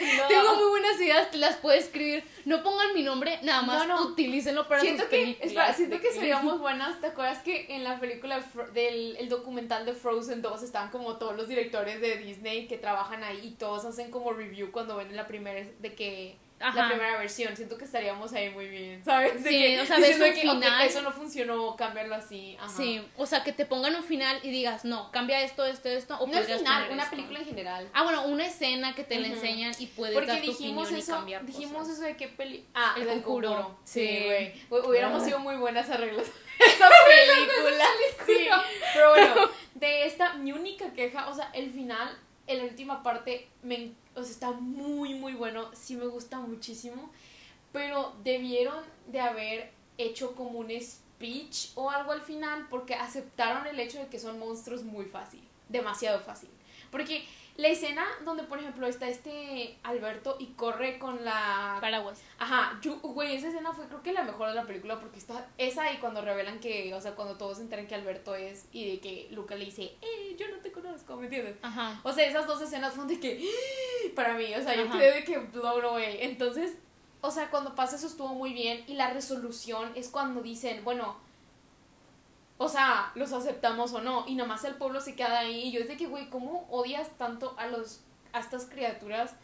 [0.00, 0.26] No.
[0.28, 2.24] Tengo muy buenas ideas, te las puedo escribir.
[2.44, 4.06] No pongan mi nombre, nada más No, no.
[4.08, 5.46] utilícenlo para siento sus que, películas.
[5.48, 7.00] espera, siento que seríamos buenas.
[7.00, 8.42] ¿Te acuerdas que en la película
[8.72, 13.24] del el documental de Frozen 2 están como todos los directores de Disney que trabajan
[13.24, 16.88] ahí y todos hacen como review cuando ven la primera de que la Ajá.
[16.88, 17.56] primera versión?
[17.56, 19.42] Siento que estaríamos ahí muy bien, ¿sabes?
[19.42, 20.86] De Sí, que- o sea, ves un que, final.
[20.86, 22.56] eso no funcionó, cámbialo así.
[22.60, 22.68] Ajá.
[22.68, 26.18] Sí, o sea, que te pongan un final y digas, no, cambia esto, esto, esto.
[26.18, 27.16] O No es final, una esto.
[27.16, 27.88] película en general.
[27.94, 31.00] Ah, bueno, una escena que te la enseñan y puedes Porque dar tu dijimos opinión
[31.02, 31.94] eso, y cambiar dijimos cosas.
[31.94, 32.66] eso de qué peli...
[32.74, 33.48] Ah, El del Conjuro.
[33.54, 33.78] conjuro.
[33.84, 34.06] Sí.
[34.06, 34.52] Sí, güey.
[34.70, 35.24] Hu- Hubiéramos Ah.
[35.24, 36.26] sido muy buenas arreglas
[36.58, 37.84] esa película.
[38.26, 38.48] sí.
[38.92, 39.34] Pero bueno,
[39.74, 43.96] de esta, mi única queja, o sea, el final, en la última parte, me, en-
[44.14, 45.70] o sea, está muy, muy bueno.
[45.74, 47.10] Sí me gusta muchísimo.
[47.72, 53.78] Pero debieron de haber hecho como un speech o algo al final porque aceptaron el
[53.78, 55.42] hecho de que son monstruos muy fácil.
[55.68, 56.48] Demasiado fácil.
[56.90, 57.24] Porque
[57.60, 61.76] la escena donde, por ejemplo, está este Alberto y corre con la...
[61.80, 62.22] Paraguas.
[62.38, 65.46] Ajá, yo, güey, esa escena fue creo que la mejor de la película porque está
[65.58, 69.00] esa y cuando revelan que, o sea, cuando todos enteran que Alberto es y de
[69.00, 71.56] que Luca le dice, eh, yo no te conozco, ¿me entiendes?
[71.60, 72.00] Ajá.
[72.02, 73.46] O sea, esas dos escenas fueron de que,
[74.16, 74.98] para mí, o sea, yo Ajá.
[74.98, 76.18] quedé de que blown away.
[76.22, 76.78] Entonces,
[77.20, 81.16] o sea, cuando pasa eso estuvo muy bien y la resolución es cuando dicen, bueno,
[82.62, 85.80] o sea, los aceptamos o no y nomás el pueblo se queda ahí y yo
[85.80, 88.02] es de que, güey, ¿cómo odias tanto a los
[88.34, 89.34] a estas criaturas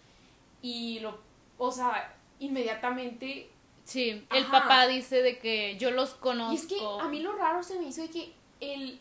[0.61, 1.19] y lo,
[1.57, 3.51] o sea, inmediatamente
[3.87, 6.53] Sí, el papá dice de que yo los conozco.
[6.53, 9.01] y es que a mí lo raro se me hizo de que el.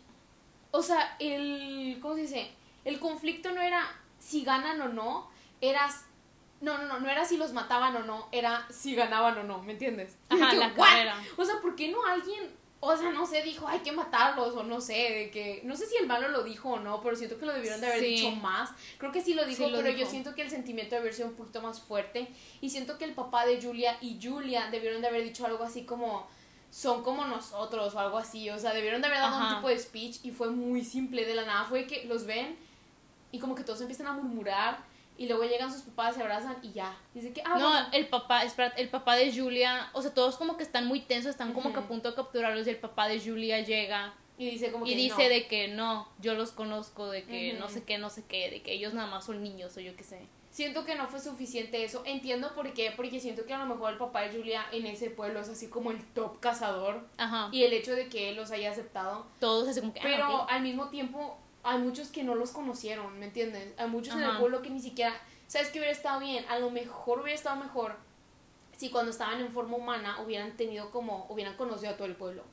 [0.69, 1.97] O sea, el.
[2.01, 2.51] ¿Cómo se dice?
[2.85, 3.83] El conflicto no era
[4.19, 5.27] si ganan o no,
[5.59, 5.89] era.
[6.61, 9.63] No, no, no, no era si los mataban o no, era si ganaban o no,
[9.63, 10.17] ¿me entiendes?
[10.29, 11.17] Ajá, la carrera.
[11.35, 12.55] O sea, ¿por qué no alguien,
[12.87, 15.85] o sea, no sé, dijo hay que matarlos o no sé, de que, no sé
[15.87, 18.05] si el malo lo dijo o no, pero siento que lo debieron de haber Sí.
[18.15, 18.71] dicho más.
[18.97, 21.13] Creo que sí lo dijo, Sí lo pero yo siento que el sentimiento de haber
[21.13, 22.27] sido un poquito más fuerte
[22.61, 25.83] y siento que el papá de Julia y Julia debieron de haber dicho algo así
[25.83, 26.27] como
[26.71, 29.79] son como nosotros o algo así, o sea, debieron de haber dado un tipo de
[29.79, 32.57] speech y fue muy simple, de la nada fue que los ven
[33.31, 34.79] y como que todos empiezan a murmurar
[35.17, 36.97] y luego llegan sus papás, se abrazan y ya.
[37.13, 37.87] Dice que, ah, no, bueno.
[37.93, 41.31] el papá, espera, el papá de Julia, o sea, todos como que están muy tensos,
[41.31, 44.71] están como que a punto de capturarlos y el papá de Julia llega y dice
[44.71, 45.29] como y que dice no.
[45.29, 48.61] de que no, yo los conozco, de que no sé qué, no sé qué, de
[48.61, 50.19] que ellos nada más son niños o yo qué sé.
[50.51, 52.01] Siento que no fue suficiente eso.
[52.05, 55.09] Entiendo por qué, porque siento que a lo mejor el papá de Julia en ese
[55.09, 57.49] pueblo es así como el top cazador Ajá.
[57.51, 59.25] y el hecho de que él los haya aceptado.
[59.41, 59.99] todos así como que...
[59.99, 63.73] ah, Pero al mismo tiempo hay muchos que no los conocieron, ¿me entiendes?
[63.77, 65.13] Hay muchos en el pueblo que ni siquiera...
[65.47, 66.45] ¿Sabes qué hubiera estado bien?
[66.49, 67.95] A lo mejor hubiera estado mejor
[68.75, 71.25] si cuando estaban en forma humana hubieran tenido como...
[71.29, 72.43] hubieran conocido a todo el pueblo.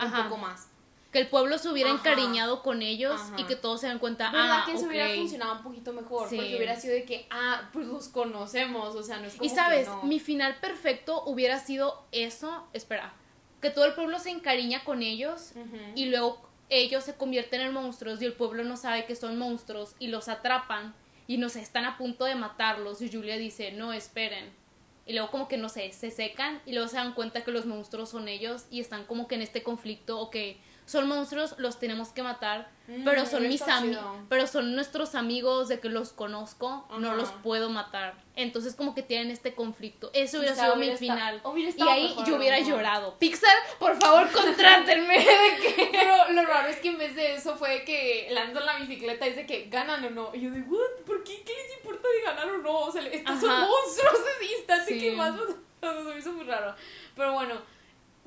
[0.00, 0.24] Un Ajá.
[0.24, 0.68] poco más.
[1.12, 1.98] Que el pueblo se hubiera Ajá.
[1.98, 3.40] encariñado con ellos Ajá.
[3.40, 6.28] y que todos se den cuenta, ¿Verdad ah, que eso hubiera funcionado un poquito mejor?
[6.28, 6.36] Sí.
[6.36, 9.48] Porque hubiera sido de que, ah, pues los conocemos, o sea, no es como Y
[9.54, 10.02] sabes, que no.
[10.04, 13.14] mi final perfecto hubiera sido eso, espera,
[13.60, 15.52] que todo el pueblo se encariña con ellos
[15.94, 19.94] y luego ellos se convierten en monstruos y el pueblo no sabe que son monstruos
[19.98, 20.94] y los atrapan
[21.26, 24.52] y no sé, están a punto de matarlos y Julia dice, no, esperen.
[25.06, 27.66] Y luego como que no sé, se secan y luego se dan cuenta que los
[27.66, 30.36] monstruos son ellos y están como que en este conflicto, ok,
[30.86, 35.68] son monstruos, los tenemos que matar, Mm, pero son mis amigos, pero son nuestros amigos
[35.68, 38.12] de que los conozco, no los puedo matar.
[38.36, 40.10] Entonces como que tienen este conflicto.
[40.12, 41.40] Eso hubiera Quizá sido mi final.
[41.78, 43.18] Y ahí mejor, yo hubiera llorado.
[43.18, 45.18] Pixar, por favor, contrátenme.
[45.18, 48.76] de que- Pero lo raro es que en vez de eso fue que lanzan la
[48.76, 50.30] bicicleta y dice que ganan o no.
[50.34, 51.04] Y yo de, ¿what?
[51.06, 51.42] ¿Por qué?
[51.42, 52.78] ¿Qué les importa de ganar o no?
[52.80, 55.00] O sea, estos son monstruos ese instante Sí.
[55.00, 55.56] que más o sea,
[55.94, 56.74] se me hizo muy raro.
[57.16, 57.54] Pero bueno,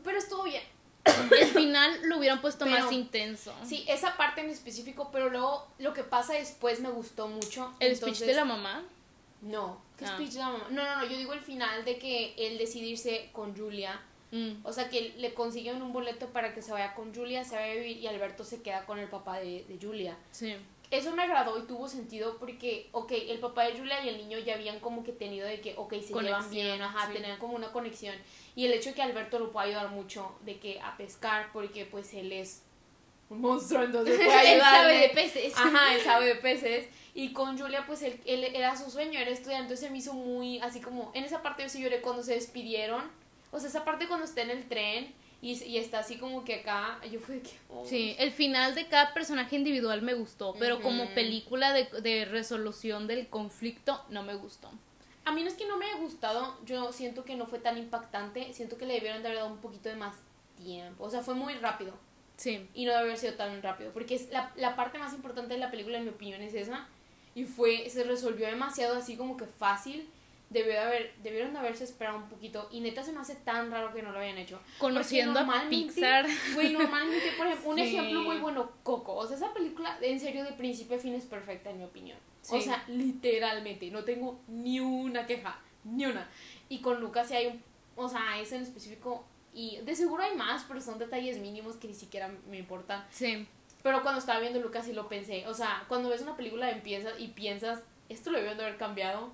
[0.03, 0.63] pero estuvo bien.
[1.39, 3.53] El final lo hubieran puesto Pero- más intenso.
[3.65, 7.73] Sí, esa parte en específico, pero luego lo que pasa después me gustó mucho.
[7.79, 8.83] El entonces- speech de la mamá.
[9.41, 10.13] No, ¿qué Ah.
[10.15, 10.67] speech de la mamá?
[10.71, 14.01] No, no, no, yo digo el final de que él decide irse con Julia.
[14.31, 14.65] Mm.
[14.65, 17.71] O sea, que le consiguen un boleto para que se vaya con Julia, se vaya
[17.71, 20.17] a vivir y Alberto se queda con el papá de, de Julia.
[20.31, 20.55] Sí.
[20.89, 24.39] Eso me agradó y tuvo sentido porque, ok, el papá de Julia y el niño
[24.39, 27.13] ya habían como que tenido de que, ok, se llevan Conexión, bien, ajá, sí.
[27.13, 28.15] tenían como una conexión.
[28.55, 31.85] Y el hecho de que Alberto lo pueda ayudar mucho de que a pescar porque
[31.85, 32.63] pues él es
[33.29, 35.53] un monstruo, entonces puede Él sabe de peces.
[35.57, 36.87] Ajá, él sabe de peces.
[37.13, 40.13] Y con Julia, pues él, él era su sueño, era estudiante, entonces se me hizo
[40.13, 41.11] muy así como.
[41.13, 43.03] En esa parte yo sí lloré cuando se despidieron.
[43.51, 46.55] O sea, esa parte cuando está en el tren y, y está así como que
[46.55, 46.99] acá.
[47.11, 47.51] Yo fui que.
[47.69, 47.85] oh.
[47.85, 53.07] Sí, el final de cada personaje individual me gustó, pero como película de, de resolución
[53.07, 54.71] del conflicto no me gustó.
[55.25, 57.77] A mí no es que no me haya gustado, yo siento que no fue tan
[57.77, 58.53] impactante.
[58.53, 60.15] Siento que le debieron de haber dado un poquito de más
[60.57, 61.03] tiempo.
[61.03, 61.93] O sea, fue muy rápido.
[62.37, 62.69] Sí.
[62.73, 63.91] Y no debe haber sido tan rápido.
[63.91, 66.87] Porque es la, la parte más importante de la película, en mi opinión, es esa.
[67.35, 70.09] Y fue, se resolvió demasiado así como que fácil.
[70.49, 72.69] Debió de haber, debieron de haberse esperado un poquito.
[72.71, 74.61] Y neta se me hace tan raro que no lo hayan hecho.
[74.79, 76.25] Conociendo a Pixar.
[76.53, 77.81] Güey, normalmente, por ejemplo, un Sí.
[77.83, 79.13] ejemplo muy bueno, Coco.
[79.15, 82.17] O sea, esa película, en serio, de principio a fin es perfecta, en mi opinión.
[82.49, 86.29] O sea, literalmente, no tengo ni una queja, ni una.
[86.69, 87.61] Y con Lucas sí hay un,
[87.97, 91.87] o sea, ese en específico, y de seguro hay más, pero son detalles mínimos que
[91.89, 93.05] ni siquiera me importan.
[93.09, 93.45] Sí.
[93.83, 95.45] Pero cuando estaba viendo Lucas sí lo pensé.
[95.47, 99.31] O sea, cuando ves una película empiezas y piensas, esto lo debieron de haber cambiado.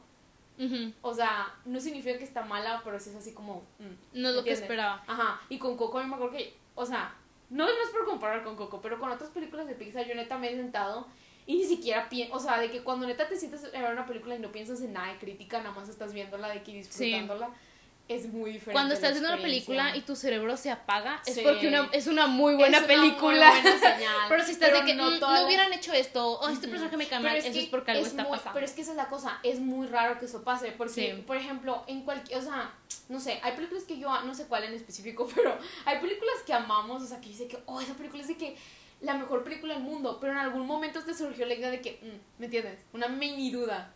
[0.59, 0.93] Ujú.
[1.01, 3.63] O sea, no significa que está mala, pero sí es así como...
[3.79, 5.03] mm, No es lo que esperaba.
[5.07, 7.15] Ajá, y con Coco a mí me acuerdo que, o sea,
[7.49, 10.37] no, no es por comparar con Coco, pero con otras películas de Pixar yo neta
[10.37, 11.07] me he sentado
[11.45, 14.05] y ni siquiera pienso, o sea, de que cuando neta te sientas a ver una
[14.05, 16.75] película y no piensas en nada de crítica, nada más estás viéndola de que y
[16.75, 17.49] disfrutándola,
[18.09, 18.73] es muy diferente.
[18.73, 21.41] Cuando estás viendo una película y tu cerebro se apaga, es Sí.
[21.43, 23.51] porque una, es una muy buena Es una película.
[23.53, 24.15] muy buena señal.
[24.29, 26.67] Pero si estás Pero de que no "Mm, toda no hubieran hecho esto, o este
[26.67, 26.71] Ujú.
[26.71, 28.53] personaje me mal, es eso es porque algo es está muy- pasando.
[28.55, 31.23] Pero es que esa es la cosa, es muy raro que eso pase, porque, Sí.
[31.25, 32.73] por ejemplo, en cualquier, o sea,
[33.09, 36.53] no sé, hay películas que yo, no sé cuál en específico, pero hay películas que
[36.53, 38.57] amamos, o sea, que dice que, oh, esa película es de que
[38.99, 41.99] la mejor película del mundo, pero en algún momento te surgió la idea de que,
[42.01, 42.79] mm, ¿me entiendes?
[42.93, 43.93] Una mini duda.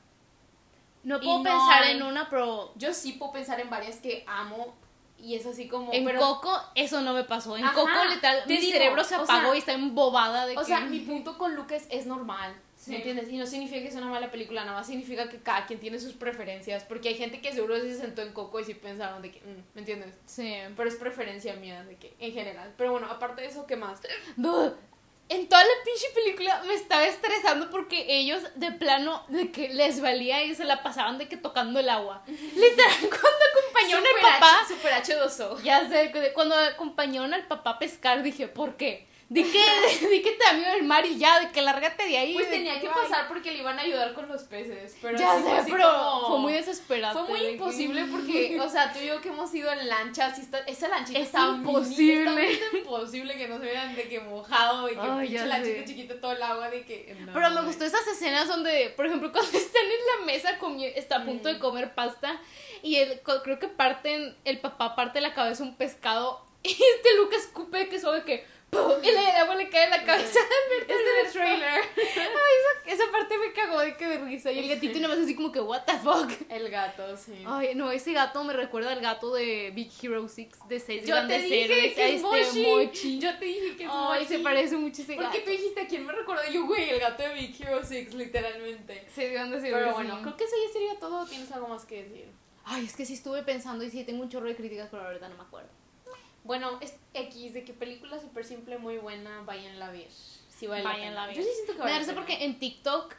[1.08, 4.24] No puedo no pensar hay- en una, pero Yo sí puedo pensar en varias que
[4.28, 4.76] amo
[5.20, 5.92] y es así como...
[5.94, 7.58] en pero, Coco eso no me pasó.
[7.58, 10.46] En Ajá, Coco literal te mi digo, cerebro se o apagó sea- y está embobada
[10.46, 12.92] de O que sea, mi punto con Lucas es normal, Sí.
[12.92, 13.28] ¿me entiendes?
[13.30, 16.00] Y no significa que sea una mala película, nada más significa que cada quien tiene
[16.00, 19.32] sus preferencias, porque hay gente que seguro se sentó en Coco y sí pensaron de
[19.32, 20.14] que, mm, ¿me entiendes?
[20.28, 20.54] Sí.
[20.76, 22.72] Pero es preferencia mía, de que, en general.
[22.78, 24.00] Pero bueno, aparte de eso, ¿qué más?
[25.30, 30.00] En toda la pinche película me estaba estresando porque ellos de plano de que les
[30.00, 32.24] valía y se la pasaban de que tocando el agua.
[32.28, 35.62] Literal, cuando acompañaron al Super papá, H- Super H2O.
[35.64, 39.06] ya sé, que cuando acompañaron al papá a pescar dije, ¿por qué?
[39.30, 39.60] Di que,
[40.10, 42.34] di que te da miedo el mar y ya, de que lárgate de ahí.
[42.34, 44.96] Pues de tenía que pasar porque le iban a ayudar con los peces.
[45.02, 47.20] Pero Ya sé, así pero como- fue muy desesperante.
[47.20, 50.38] Fue muy que- imposible porque, o sea, tú y yo que hemos ido en lanchas,
[50.38, 52.52] y está, esa lanchita Es está imposible.
[52.54, 55.86] está imposible que no se vieran de que mojado y que pinche ya lanchita sé.
[55.86, 57.14] chiquita todo el agua de que.
[57.20, 60.58] no, Pero me gustó esas escenas donde, por ejemplo, cuando están en la mesa,
[60.96, 61.60] está a punto de Mm.
[61.60, 62.40] comer pasta
[62.82, 67.40] y el, creo que parten, el papá parte la cabeza un pescado y este Lucas
[67.42, 68.92] escupe que suave que ¡pum!
[69.04, 70.40] y le agua le cae en la cabeza.
[70.88, 71.82] Este del trailer.
[71.98, 75.24] Ay, esa, esa parte me cagó de que de risa y el gatito nada más
[75.24, 76.32] así como que what the fuck.
[76.50, 77.44] El gato, sí.
[77.46, 81.06] Ay, no, ese gato me recuerda al gato de Big Hero 6 de 6 yo
[81.08, 82.66] te grandes dije héroes, que es este Mochi.
[82.86, 83.20] Mochi.
[83.20, 84.26] Yo te dije que es Ay, Mochi.
[84.34, 85.36] se parece mucho ese ¿Por gato.
[85.38, 86.50] qué tú dijiste a quién me recuerda?
[86.50, 89.06] Yo, güey, el gato de Big Hero 6, literalmente.
[89.14, 90.22] Sí, grandes Pero héroes, bueno, sí.
[90.24, 91.26] creo que eso ya sería todo.
[91.26, 92.32] ¿Tienes algo más que decir?
[92.64, 95.28] Ay, es que sí estuve pensando y sí tengo un chorro de críticas, pero ahorita
[95.30, 95.70] no me acuerdo.
[96.48, 100.10] Bueno, es X de que película súper simple, muy buena, váyanla a ver.
[100.10, 101.36] Sí vale Vayan la a ver.
[101.36, 102.22] Yo sí siento que Me vale risa pena.
[102.26, 103.14] porque en TikTok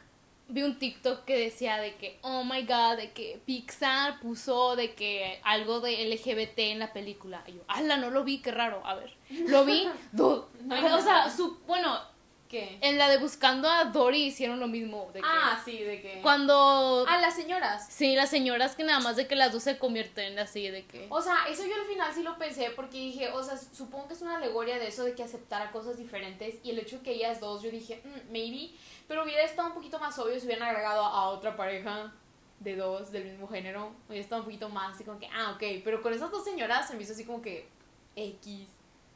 [0.49, 4.95] vi un TikTok que decía de que, oh my god, de que Pixar puso de
[4.95, 7.43] que algo de LGBT en la película.
[7.47, 8.81] Y yo, ala, no lo vi, qué raro.
[8.85, 10.45] A ver, lo vi, dude.
[10.61, 11.99] No hay o sea, su, bueno,
[12.49, 12.79] ¿Qué?
[12.81, 15.11] En la de Buscando a Dory hicieron lo mismo.
[15.13, 16.19] De que Ah, sí, de que.
[16.23, 17.05] Cuando.
[17.07, 17.85] Ah, las señoras.
[17.91, 21.05] Sí, las señoras que nada más de que las dos se convierten así, de que.
[21.11, 24.15] O sea, eso yo al final sí lo pensé porque dije, o sea, supongo que
[24.15, 27.11] es una alegoria de eso de que aceptara cosas diferentes y el hecho de que
[27.13, 28.71] ellas dos, yo dije, "Mm, maybe,
[29.07, 32.11] pero hubiera estado un poquito más obvio si hubieran agregado a otra pareja
[32.59, 35.83] de dos del mismo género, hubiera estado un poquito más así como que, ah, ok,
[35.83, 37.69] pero con esas dos señoras se me hizo así como que
[38.15, 38.67] X.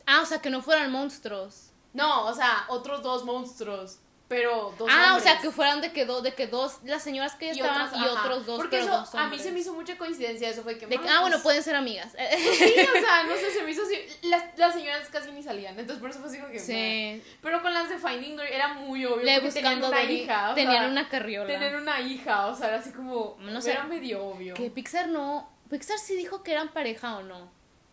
[0.05, 1.71] Ah, o sea, que no fueran monstruos.
[1.93, 6.05] No, o sea, otros dos monstruos, pero dos ah, o sea, que fueran de que
[6.05, 8.19] dos, de que dos, las señoras que ya y estaban otros, y ajá.
[8.19, 10.79] otros dos, Porque pero eso dos a mí se me hizo mucha coincidencia, eso fue
[10.79, 12.15] que, De "Ma, ah, bueno, pues, pueden ser amigas.
[12.57, 13.95] Sí, o sea, no sé, se me hizo así.
[14.23, 16.59] Las, las señoras casi ni salían, entonces por eso fue así como que.
[16.59, 17.21] Sí.
[17.43, 19.23] Pero con las de Finding Dory era muy obvio.
[19.23, 20.55] Le porque tenían buscando una Dory, hija.
[20.55, 21.47] tenían sea, una carriola.
[21.47, 23.37] Tener una hija, o sea, era así como.
[23.39, 23.71] No sé.
[23.73, 24.55] Era medio obvio.
[24.55, 25.47] Que Pixar no.
[25.69, 27.51] Pixar sí dijo que eran pareja o no.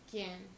[0.09, 0.50] ¿Quién?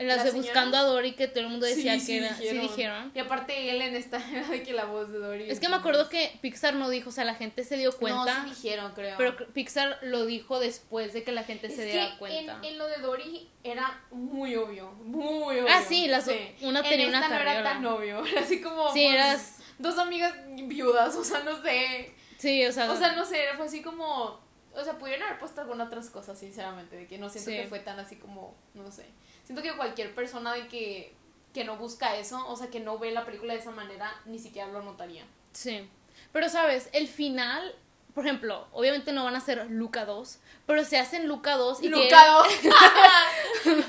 [0.00, 0.46] En las ¿Las de señoras?
[0.54, 2.34] Buscando a Dory que todo el mundo decía Sí, que era.
[2.36, 3.12] Sí dijeron.
[3.14, 4.18] Y aparte Ellen está
[4.50, 5.50] de que la voz de Dory.
[5.50, 8.38] Es que me acuerdo que Pixar no dijo, o sea, la gente se dio cuenta.
[8.38, 9.16] No, sí dijeron, creo.
[9.18, 12.58] pero Pixar lo dijo después de que la gente es se diera cuenta.
[12.58, 14.90] En, en lo de Dory era muy obvio.
[15.04, 15.66] Muy obvio.
[15.68, 16.26] Ah, sí, las
[16.62, 17.72] una en tenía esta una no era carriola.
[17.72, 18.26] tan obvio.
[18.32, 18.92] Era así como.
[18.92, 19.56] Sí, pues, eras.
[19.78, 20.34] Dos amigas
[20.64, 22.12] viudas, o sea, no sé.
[22.38, 22.90] Sí, o sea.
[22.90, 24.40] O sea, no sé, fue así como.
[24.72, 27.56] O sea, pudieron haber puesto algunas otras cosas, sinceramente, de que no siento Sí.
[27.56, 29.04] que fue tan así como, no sé.
[29.50, 31.12] Siento que cualquier persona de que,
[31.52, 34.38] que no busca eso, o sea, que no ve la película de esa manera, ni
[34.38, 35.24] siquiera lo notaría.
[35.52, 35.88] Sí.
[36.32, 37.74] Pero sabes, el final,
[38.14, 41.82] por ejemplo, obviamente no van a hacer Luca 2, pero se hacen Luca 2 y
[41.82, 41.90] que-.
[41.90, 42.26] Luca
[43.64, 43.82] 2,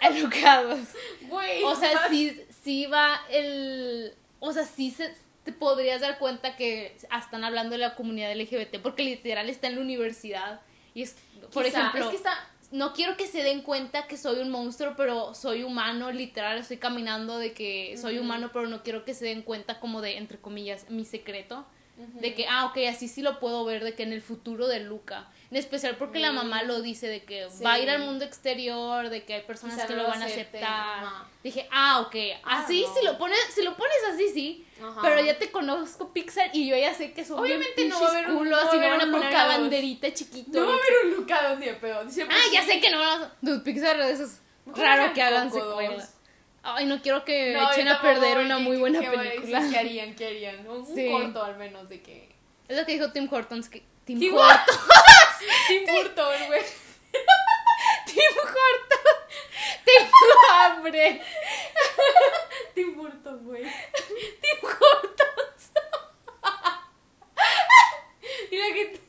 [0.00, 0.80] a Luca 2.
[1.28, 1.64] Güey.
[1.64, 4.14] O sea, sí, sí va el.
[4.40, 8.80] O sea, sí se, te podrías dar cuenta que están hablando de la comunidad LGBT,
[8.82, 10.62] porque literal está en la universidad.
[10.94, 11.14] Y es,
[11.52, 12.48] por Quizá, ejemplo, Es que está.
[12.72, 16.78] No quiero que se den cuenta que soy un monstruo, pero soy humano, literal, estoy
[16.78, 20.38] caminando de que soy humano, pero no quiero que se den cuenta como de, entre
[20.38, 21.66] comillas, mi secreto.
[22.20, 24.80] De que, ah, ok, así sí lo puedo ver, de que en el futuro de
[24.80, 25.30] Luca.
[25.50, 26.36] En especial porque la Mm.
[26.36, 27.62] mamá lo dice, de que Sí.
[27.62, 30.22] va a ir al mundo exterior, de que hay personas Quizá que no lo van
[30.22, 30.62] a aceptar.
[30.64, 31.28] ajá.
[31.44, 32.94] Dije, ah, ok, Ah, así no.
[32.94, 34.66] si lo pones, si lo pones así, sí.
[34.82, 35.00] Ajá.
[35.02, 38.10] Pero ya te conozco Pixar y yo ya sé que son Obviamente no va a
[38.10, 40.60] haber un- culos no no van a un poner Luca la banderita chiquito.
[40.60, 42.00] No va a haber un lucado ni de pedo.
[42.00, 42.04] Ah,
[42.52, 42.66] ya sí.
[42.68, 43.32] sé que no van a...
[43.40, 46.12] Dude, Pixar, eso es raro que hagan secuelas.
[46.64, 49.16] Ay, no quiero que No, echen a perder una ¿qué- muy buena decir?
[49.16, 49.62] película.
[49.70, 50.14] ¿Qué harían?
[50.16, 50.68] ¿Qué harían?
[50.68, 51.08] Un, un Sí.
[51.08, 52.34] corto al menos de que...
[52.66, 53.68] Es lo que dijo Tim Hortons.
[53.68, 54.80] Que, Tim Tim Hortons.
[55.68, 56.62] Tim Burton, güey.
[58.06, 59.26] Tim Hortons.
[59.84, 61.22] Tengo hambre.
[62.74, 63.62] Tim Burton, güey.
[63.62, 65.70] Tim Hortons.
[68.50, 69.00] Mira que...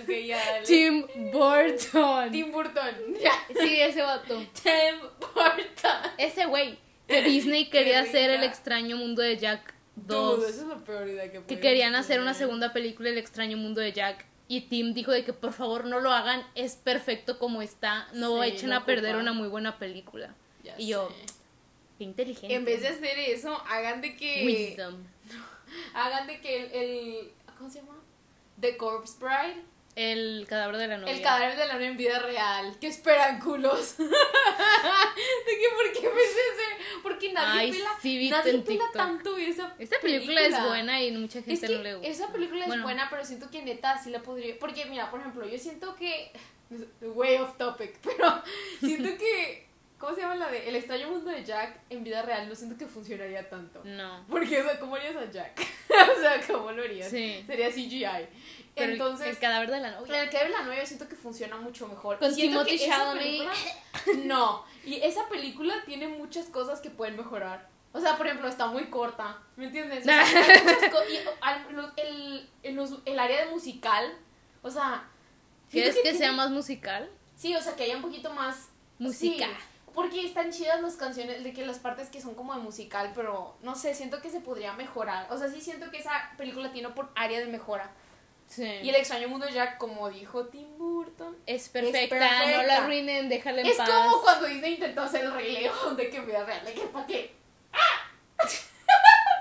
[0.00, 0.66] Ok, ya, dale.
[0.66, 2.30] Tim Burton.
[2.30, 3.14] Tim Burton.
[3.20, 3.32] Ya.
[3.58, 4.36] Sí, ese vato.
[4.62, 6.10] Tim Burton.
[6.18, 6.78] Ese güey.
[7.08, 10.48] Que Disney quería hacer el extraño mundo de Jack Dude, 2.
[10.48, 13.80] esa es la peor idea que Que querían hacer una segunda película, El extraño mundo
[13.80, 14.26] de Jack.
[14.48, 18.08] Y Tim dijo de que por favor no lo hagan, es perfecto como está.
[18.12, 20.34] No Sí, echen no a perder una muy buena película.
[20.62, 21.34] Ya Y yo, sé.
[21.98, 22.54] qué inteligente.
[22.54, 24.44] En vez de hacer eso, hagan de que...
[24.44, 24.96] Wisdom.
[25.94, 27.32] Hagan de que el, el...
[27.58, 27.98] ¿Cómo se llama?
[28.60, 29.62] The Corpse Bride.
[29.96, 31.14] El cadáver de la novia.
[31.14, 32.76] El cadáver de la novia en vida real.
[32.78, 33.96] ¿Qué esperan, culos?
[33.98, 37.00] de que, ¿por qué ves ese?
[37.02, 41.40] Porque nadie Ay, pela, sí, nadie pela tanto esa Esta película, es buena y mucha
[41.40, 42.08] gente Es que no le gusta.
[42.10, 44.58] esa película es Bueno, buena, pero siento que neta sí la podría...
[44.58, 46.30] Porque, mira, por ejemplo, yo siento que...
[47.00, 48.42] Way off topic, pero
[48.80, 49.66] siento que...
[49.96, 52.46] ¿Cómo se llama la de El extraño mundo de Jack en vida real?
[52.50, 53.80] No siento que funcionaría tanto.
[53.82, 54.26] No.
[54.28, 55.58] Porque, o sea, ¿cómo harías a Jack?
[55.88, 57.08] o sea, ¿cómo lo harías?
[57.08, 57.42] Sí.
[57.46, 58.28] Sería CGI.
[58.76, 60.22] Pero Entonces, el, cadáver de la novia.
[60.22, 62.18] el que de la novia siento que funciona mucho mejor.
[62.18, 63.48] Con Y siento Timothée que esa Chalamet.
[64.26, 67.70] No, y esa película tiene muchas cosas que pueden mejorar.
[67.92, 70.02] O sea, por ejemplo, está muy corta, ¿me entiendes?
[70.02, 70.22] O sea,
[71.10, 71.16] y,
[71.96, 72.48] el,
[73.06, 74.12] el, área de musical,
[74.60, 75.08] o sea...
[75.70, 77.08] ¿Quieres que sea más musical?
[77.34, 78.68] Sí, o sea, que haya un poquito más...
[78.98, 79.46] Música.
[79.46, 79.52] Sí,
[79.94, 83.56] porque están chidas las canciones, de que las partes que son como de musical, pero
[83.62, 85.32] no sé, siento que se podría mejorar.
[85.32, 87.90] O sea, sí siento que esa película tiene por área de mejora.
[88.48, 88.62] Sí.
[88.82, 92.56] Y el extraño mundo de Jack, como dijo Tim Burton, Es perfecta, perfecta.
[92.56, 93.88] no la arruinen, déjala en es paz.
[93.90, 97.06] como cuando Disney intentó hacer el Rey León de que vida real, de que para
[97.06, 97.34] qué.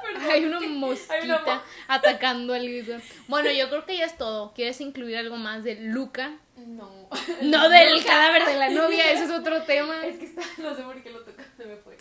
[0.04, 2.94] Perdón, Hay una mosquita hay una mo- atacando al guiso.
[3.28, 4.54] Bueno, yo creo que ya es todo.
[4.54, 6.34] ¿Quieres incluir algo más de Luca?
[6.58, 6.90] No.
[7.42, 8.06] No del Luca.
[8.08, 9.96] cadáver de la novia, ese es otro tema.
[10.06, 11.98] Es que está, no sé por qué lo tocaste, me fue.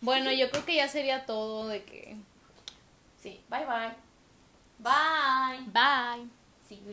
[0.00, 2.16] Bueno, yo creo que ya sería todo de que...
[3.22, 3.92] Sí, bye bye.
[4.82, 5.60] Bye.
[5.72, 6.24] Bye.
[6.68, 6.90] See you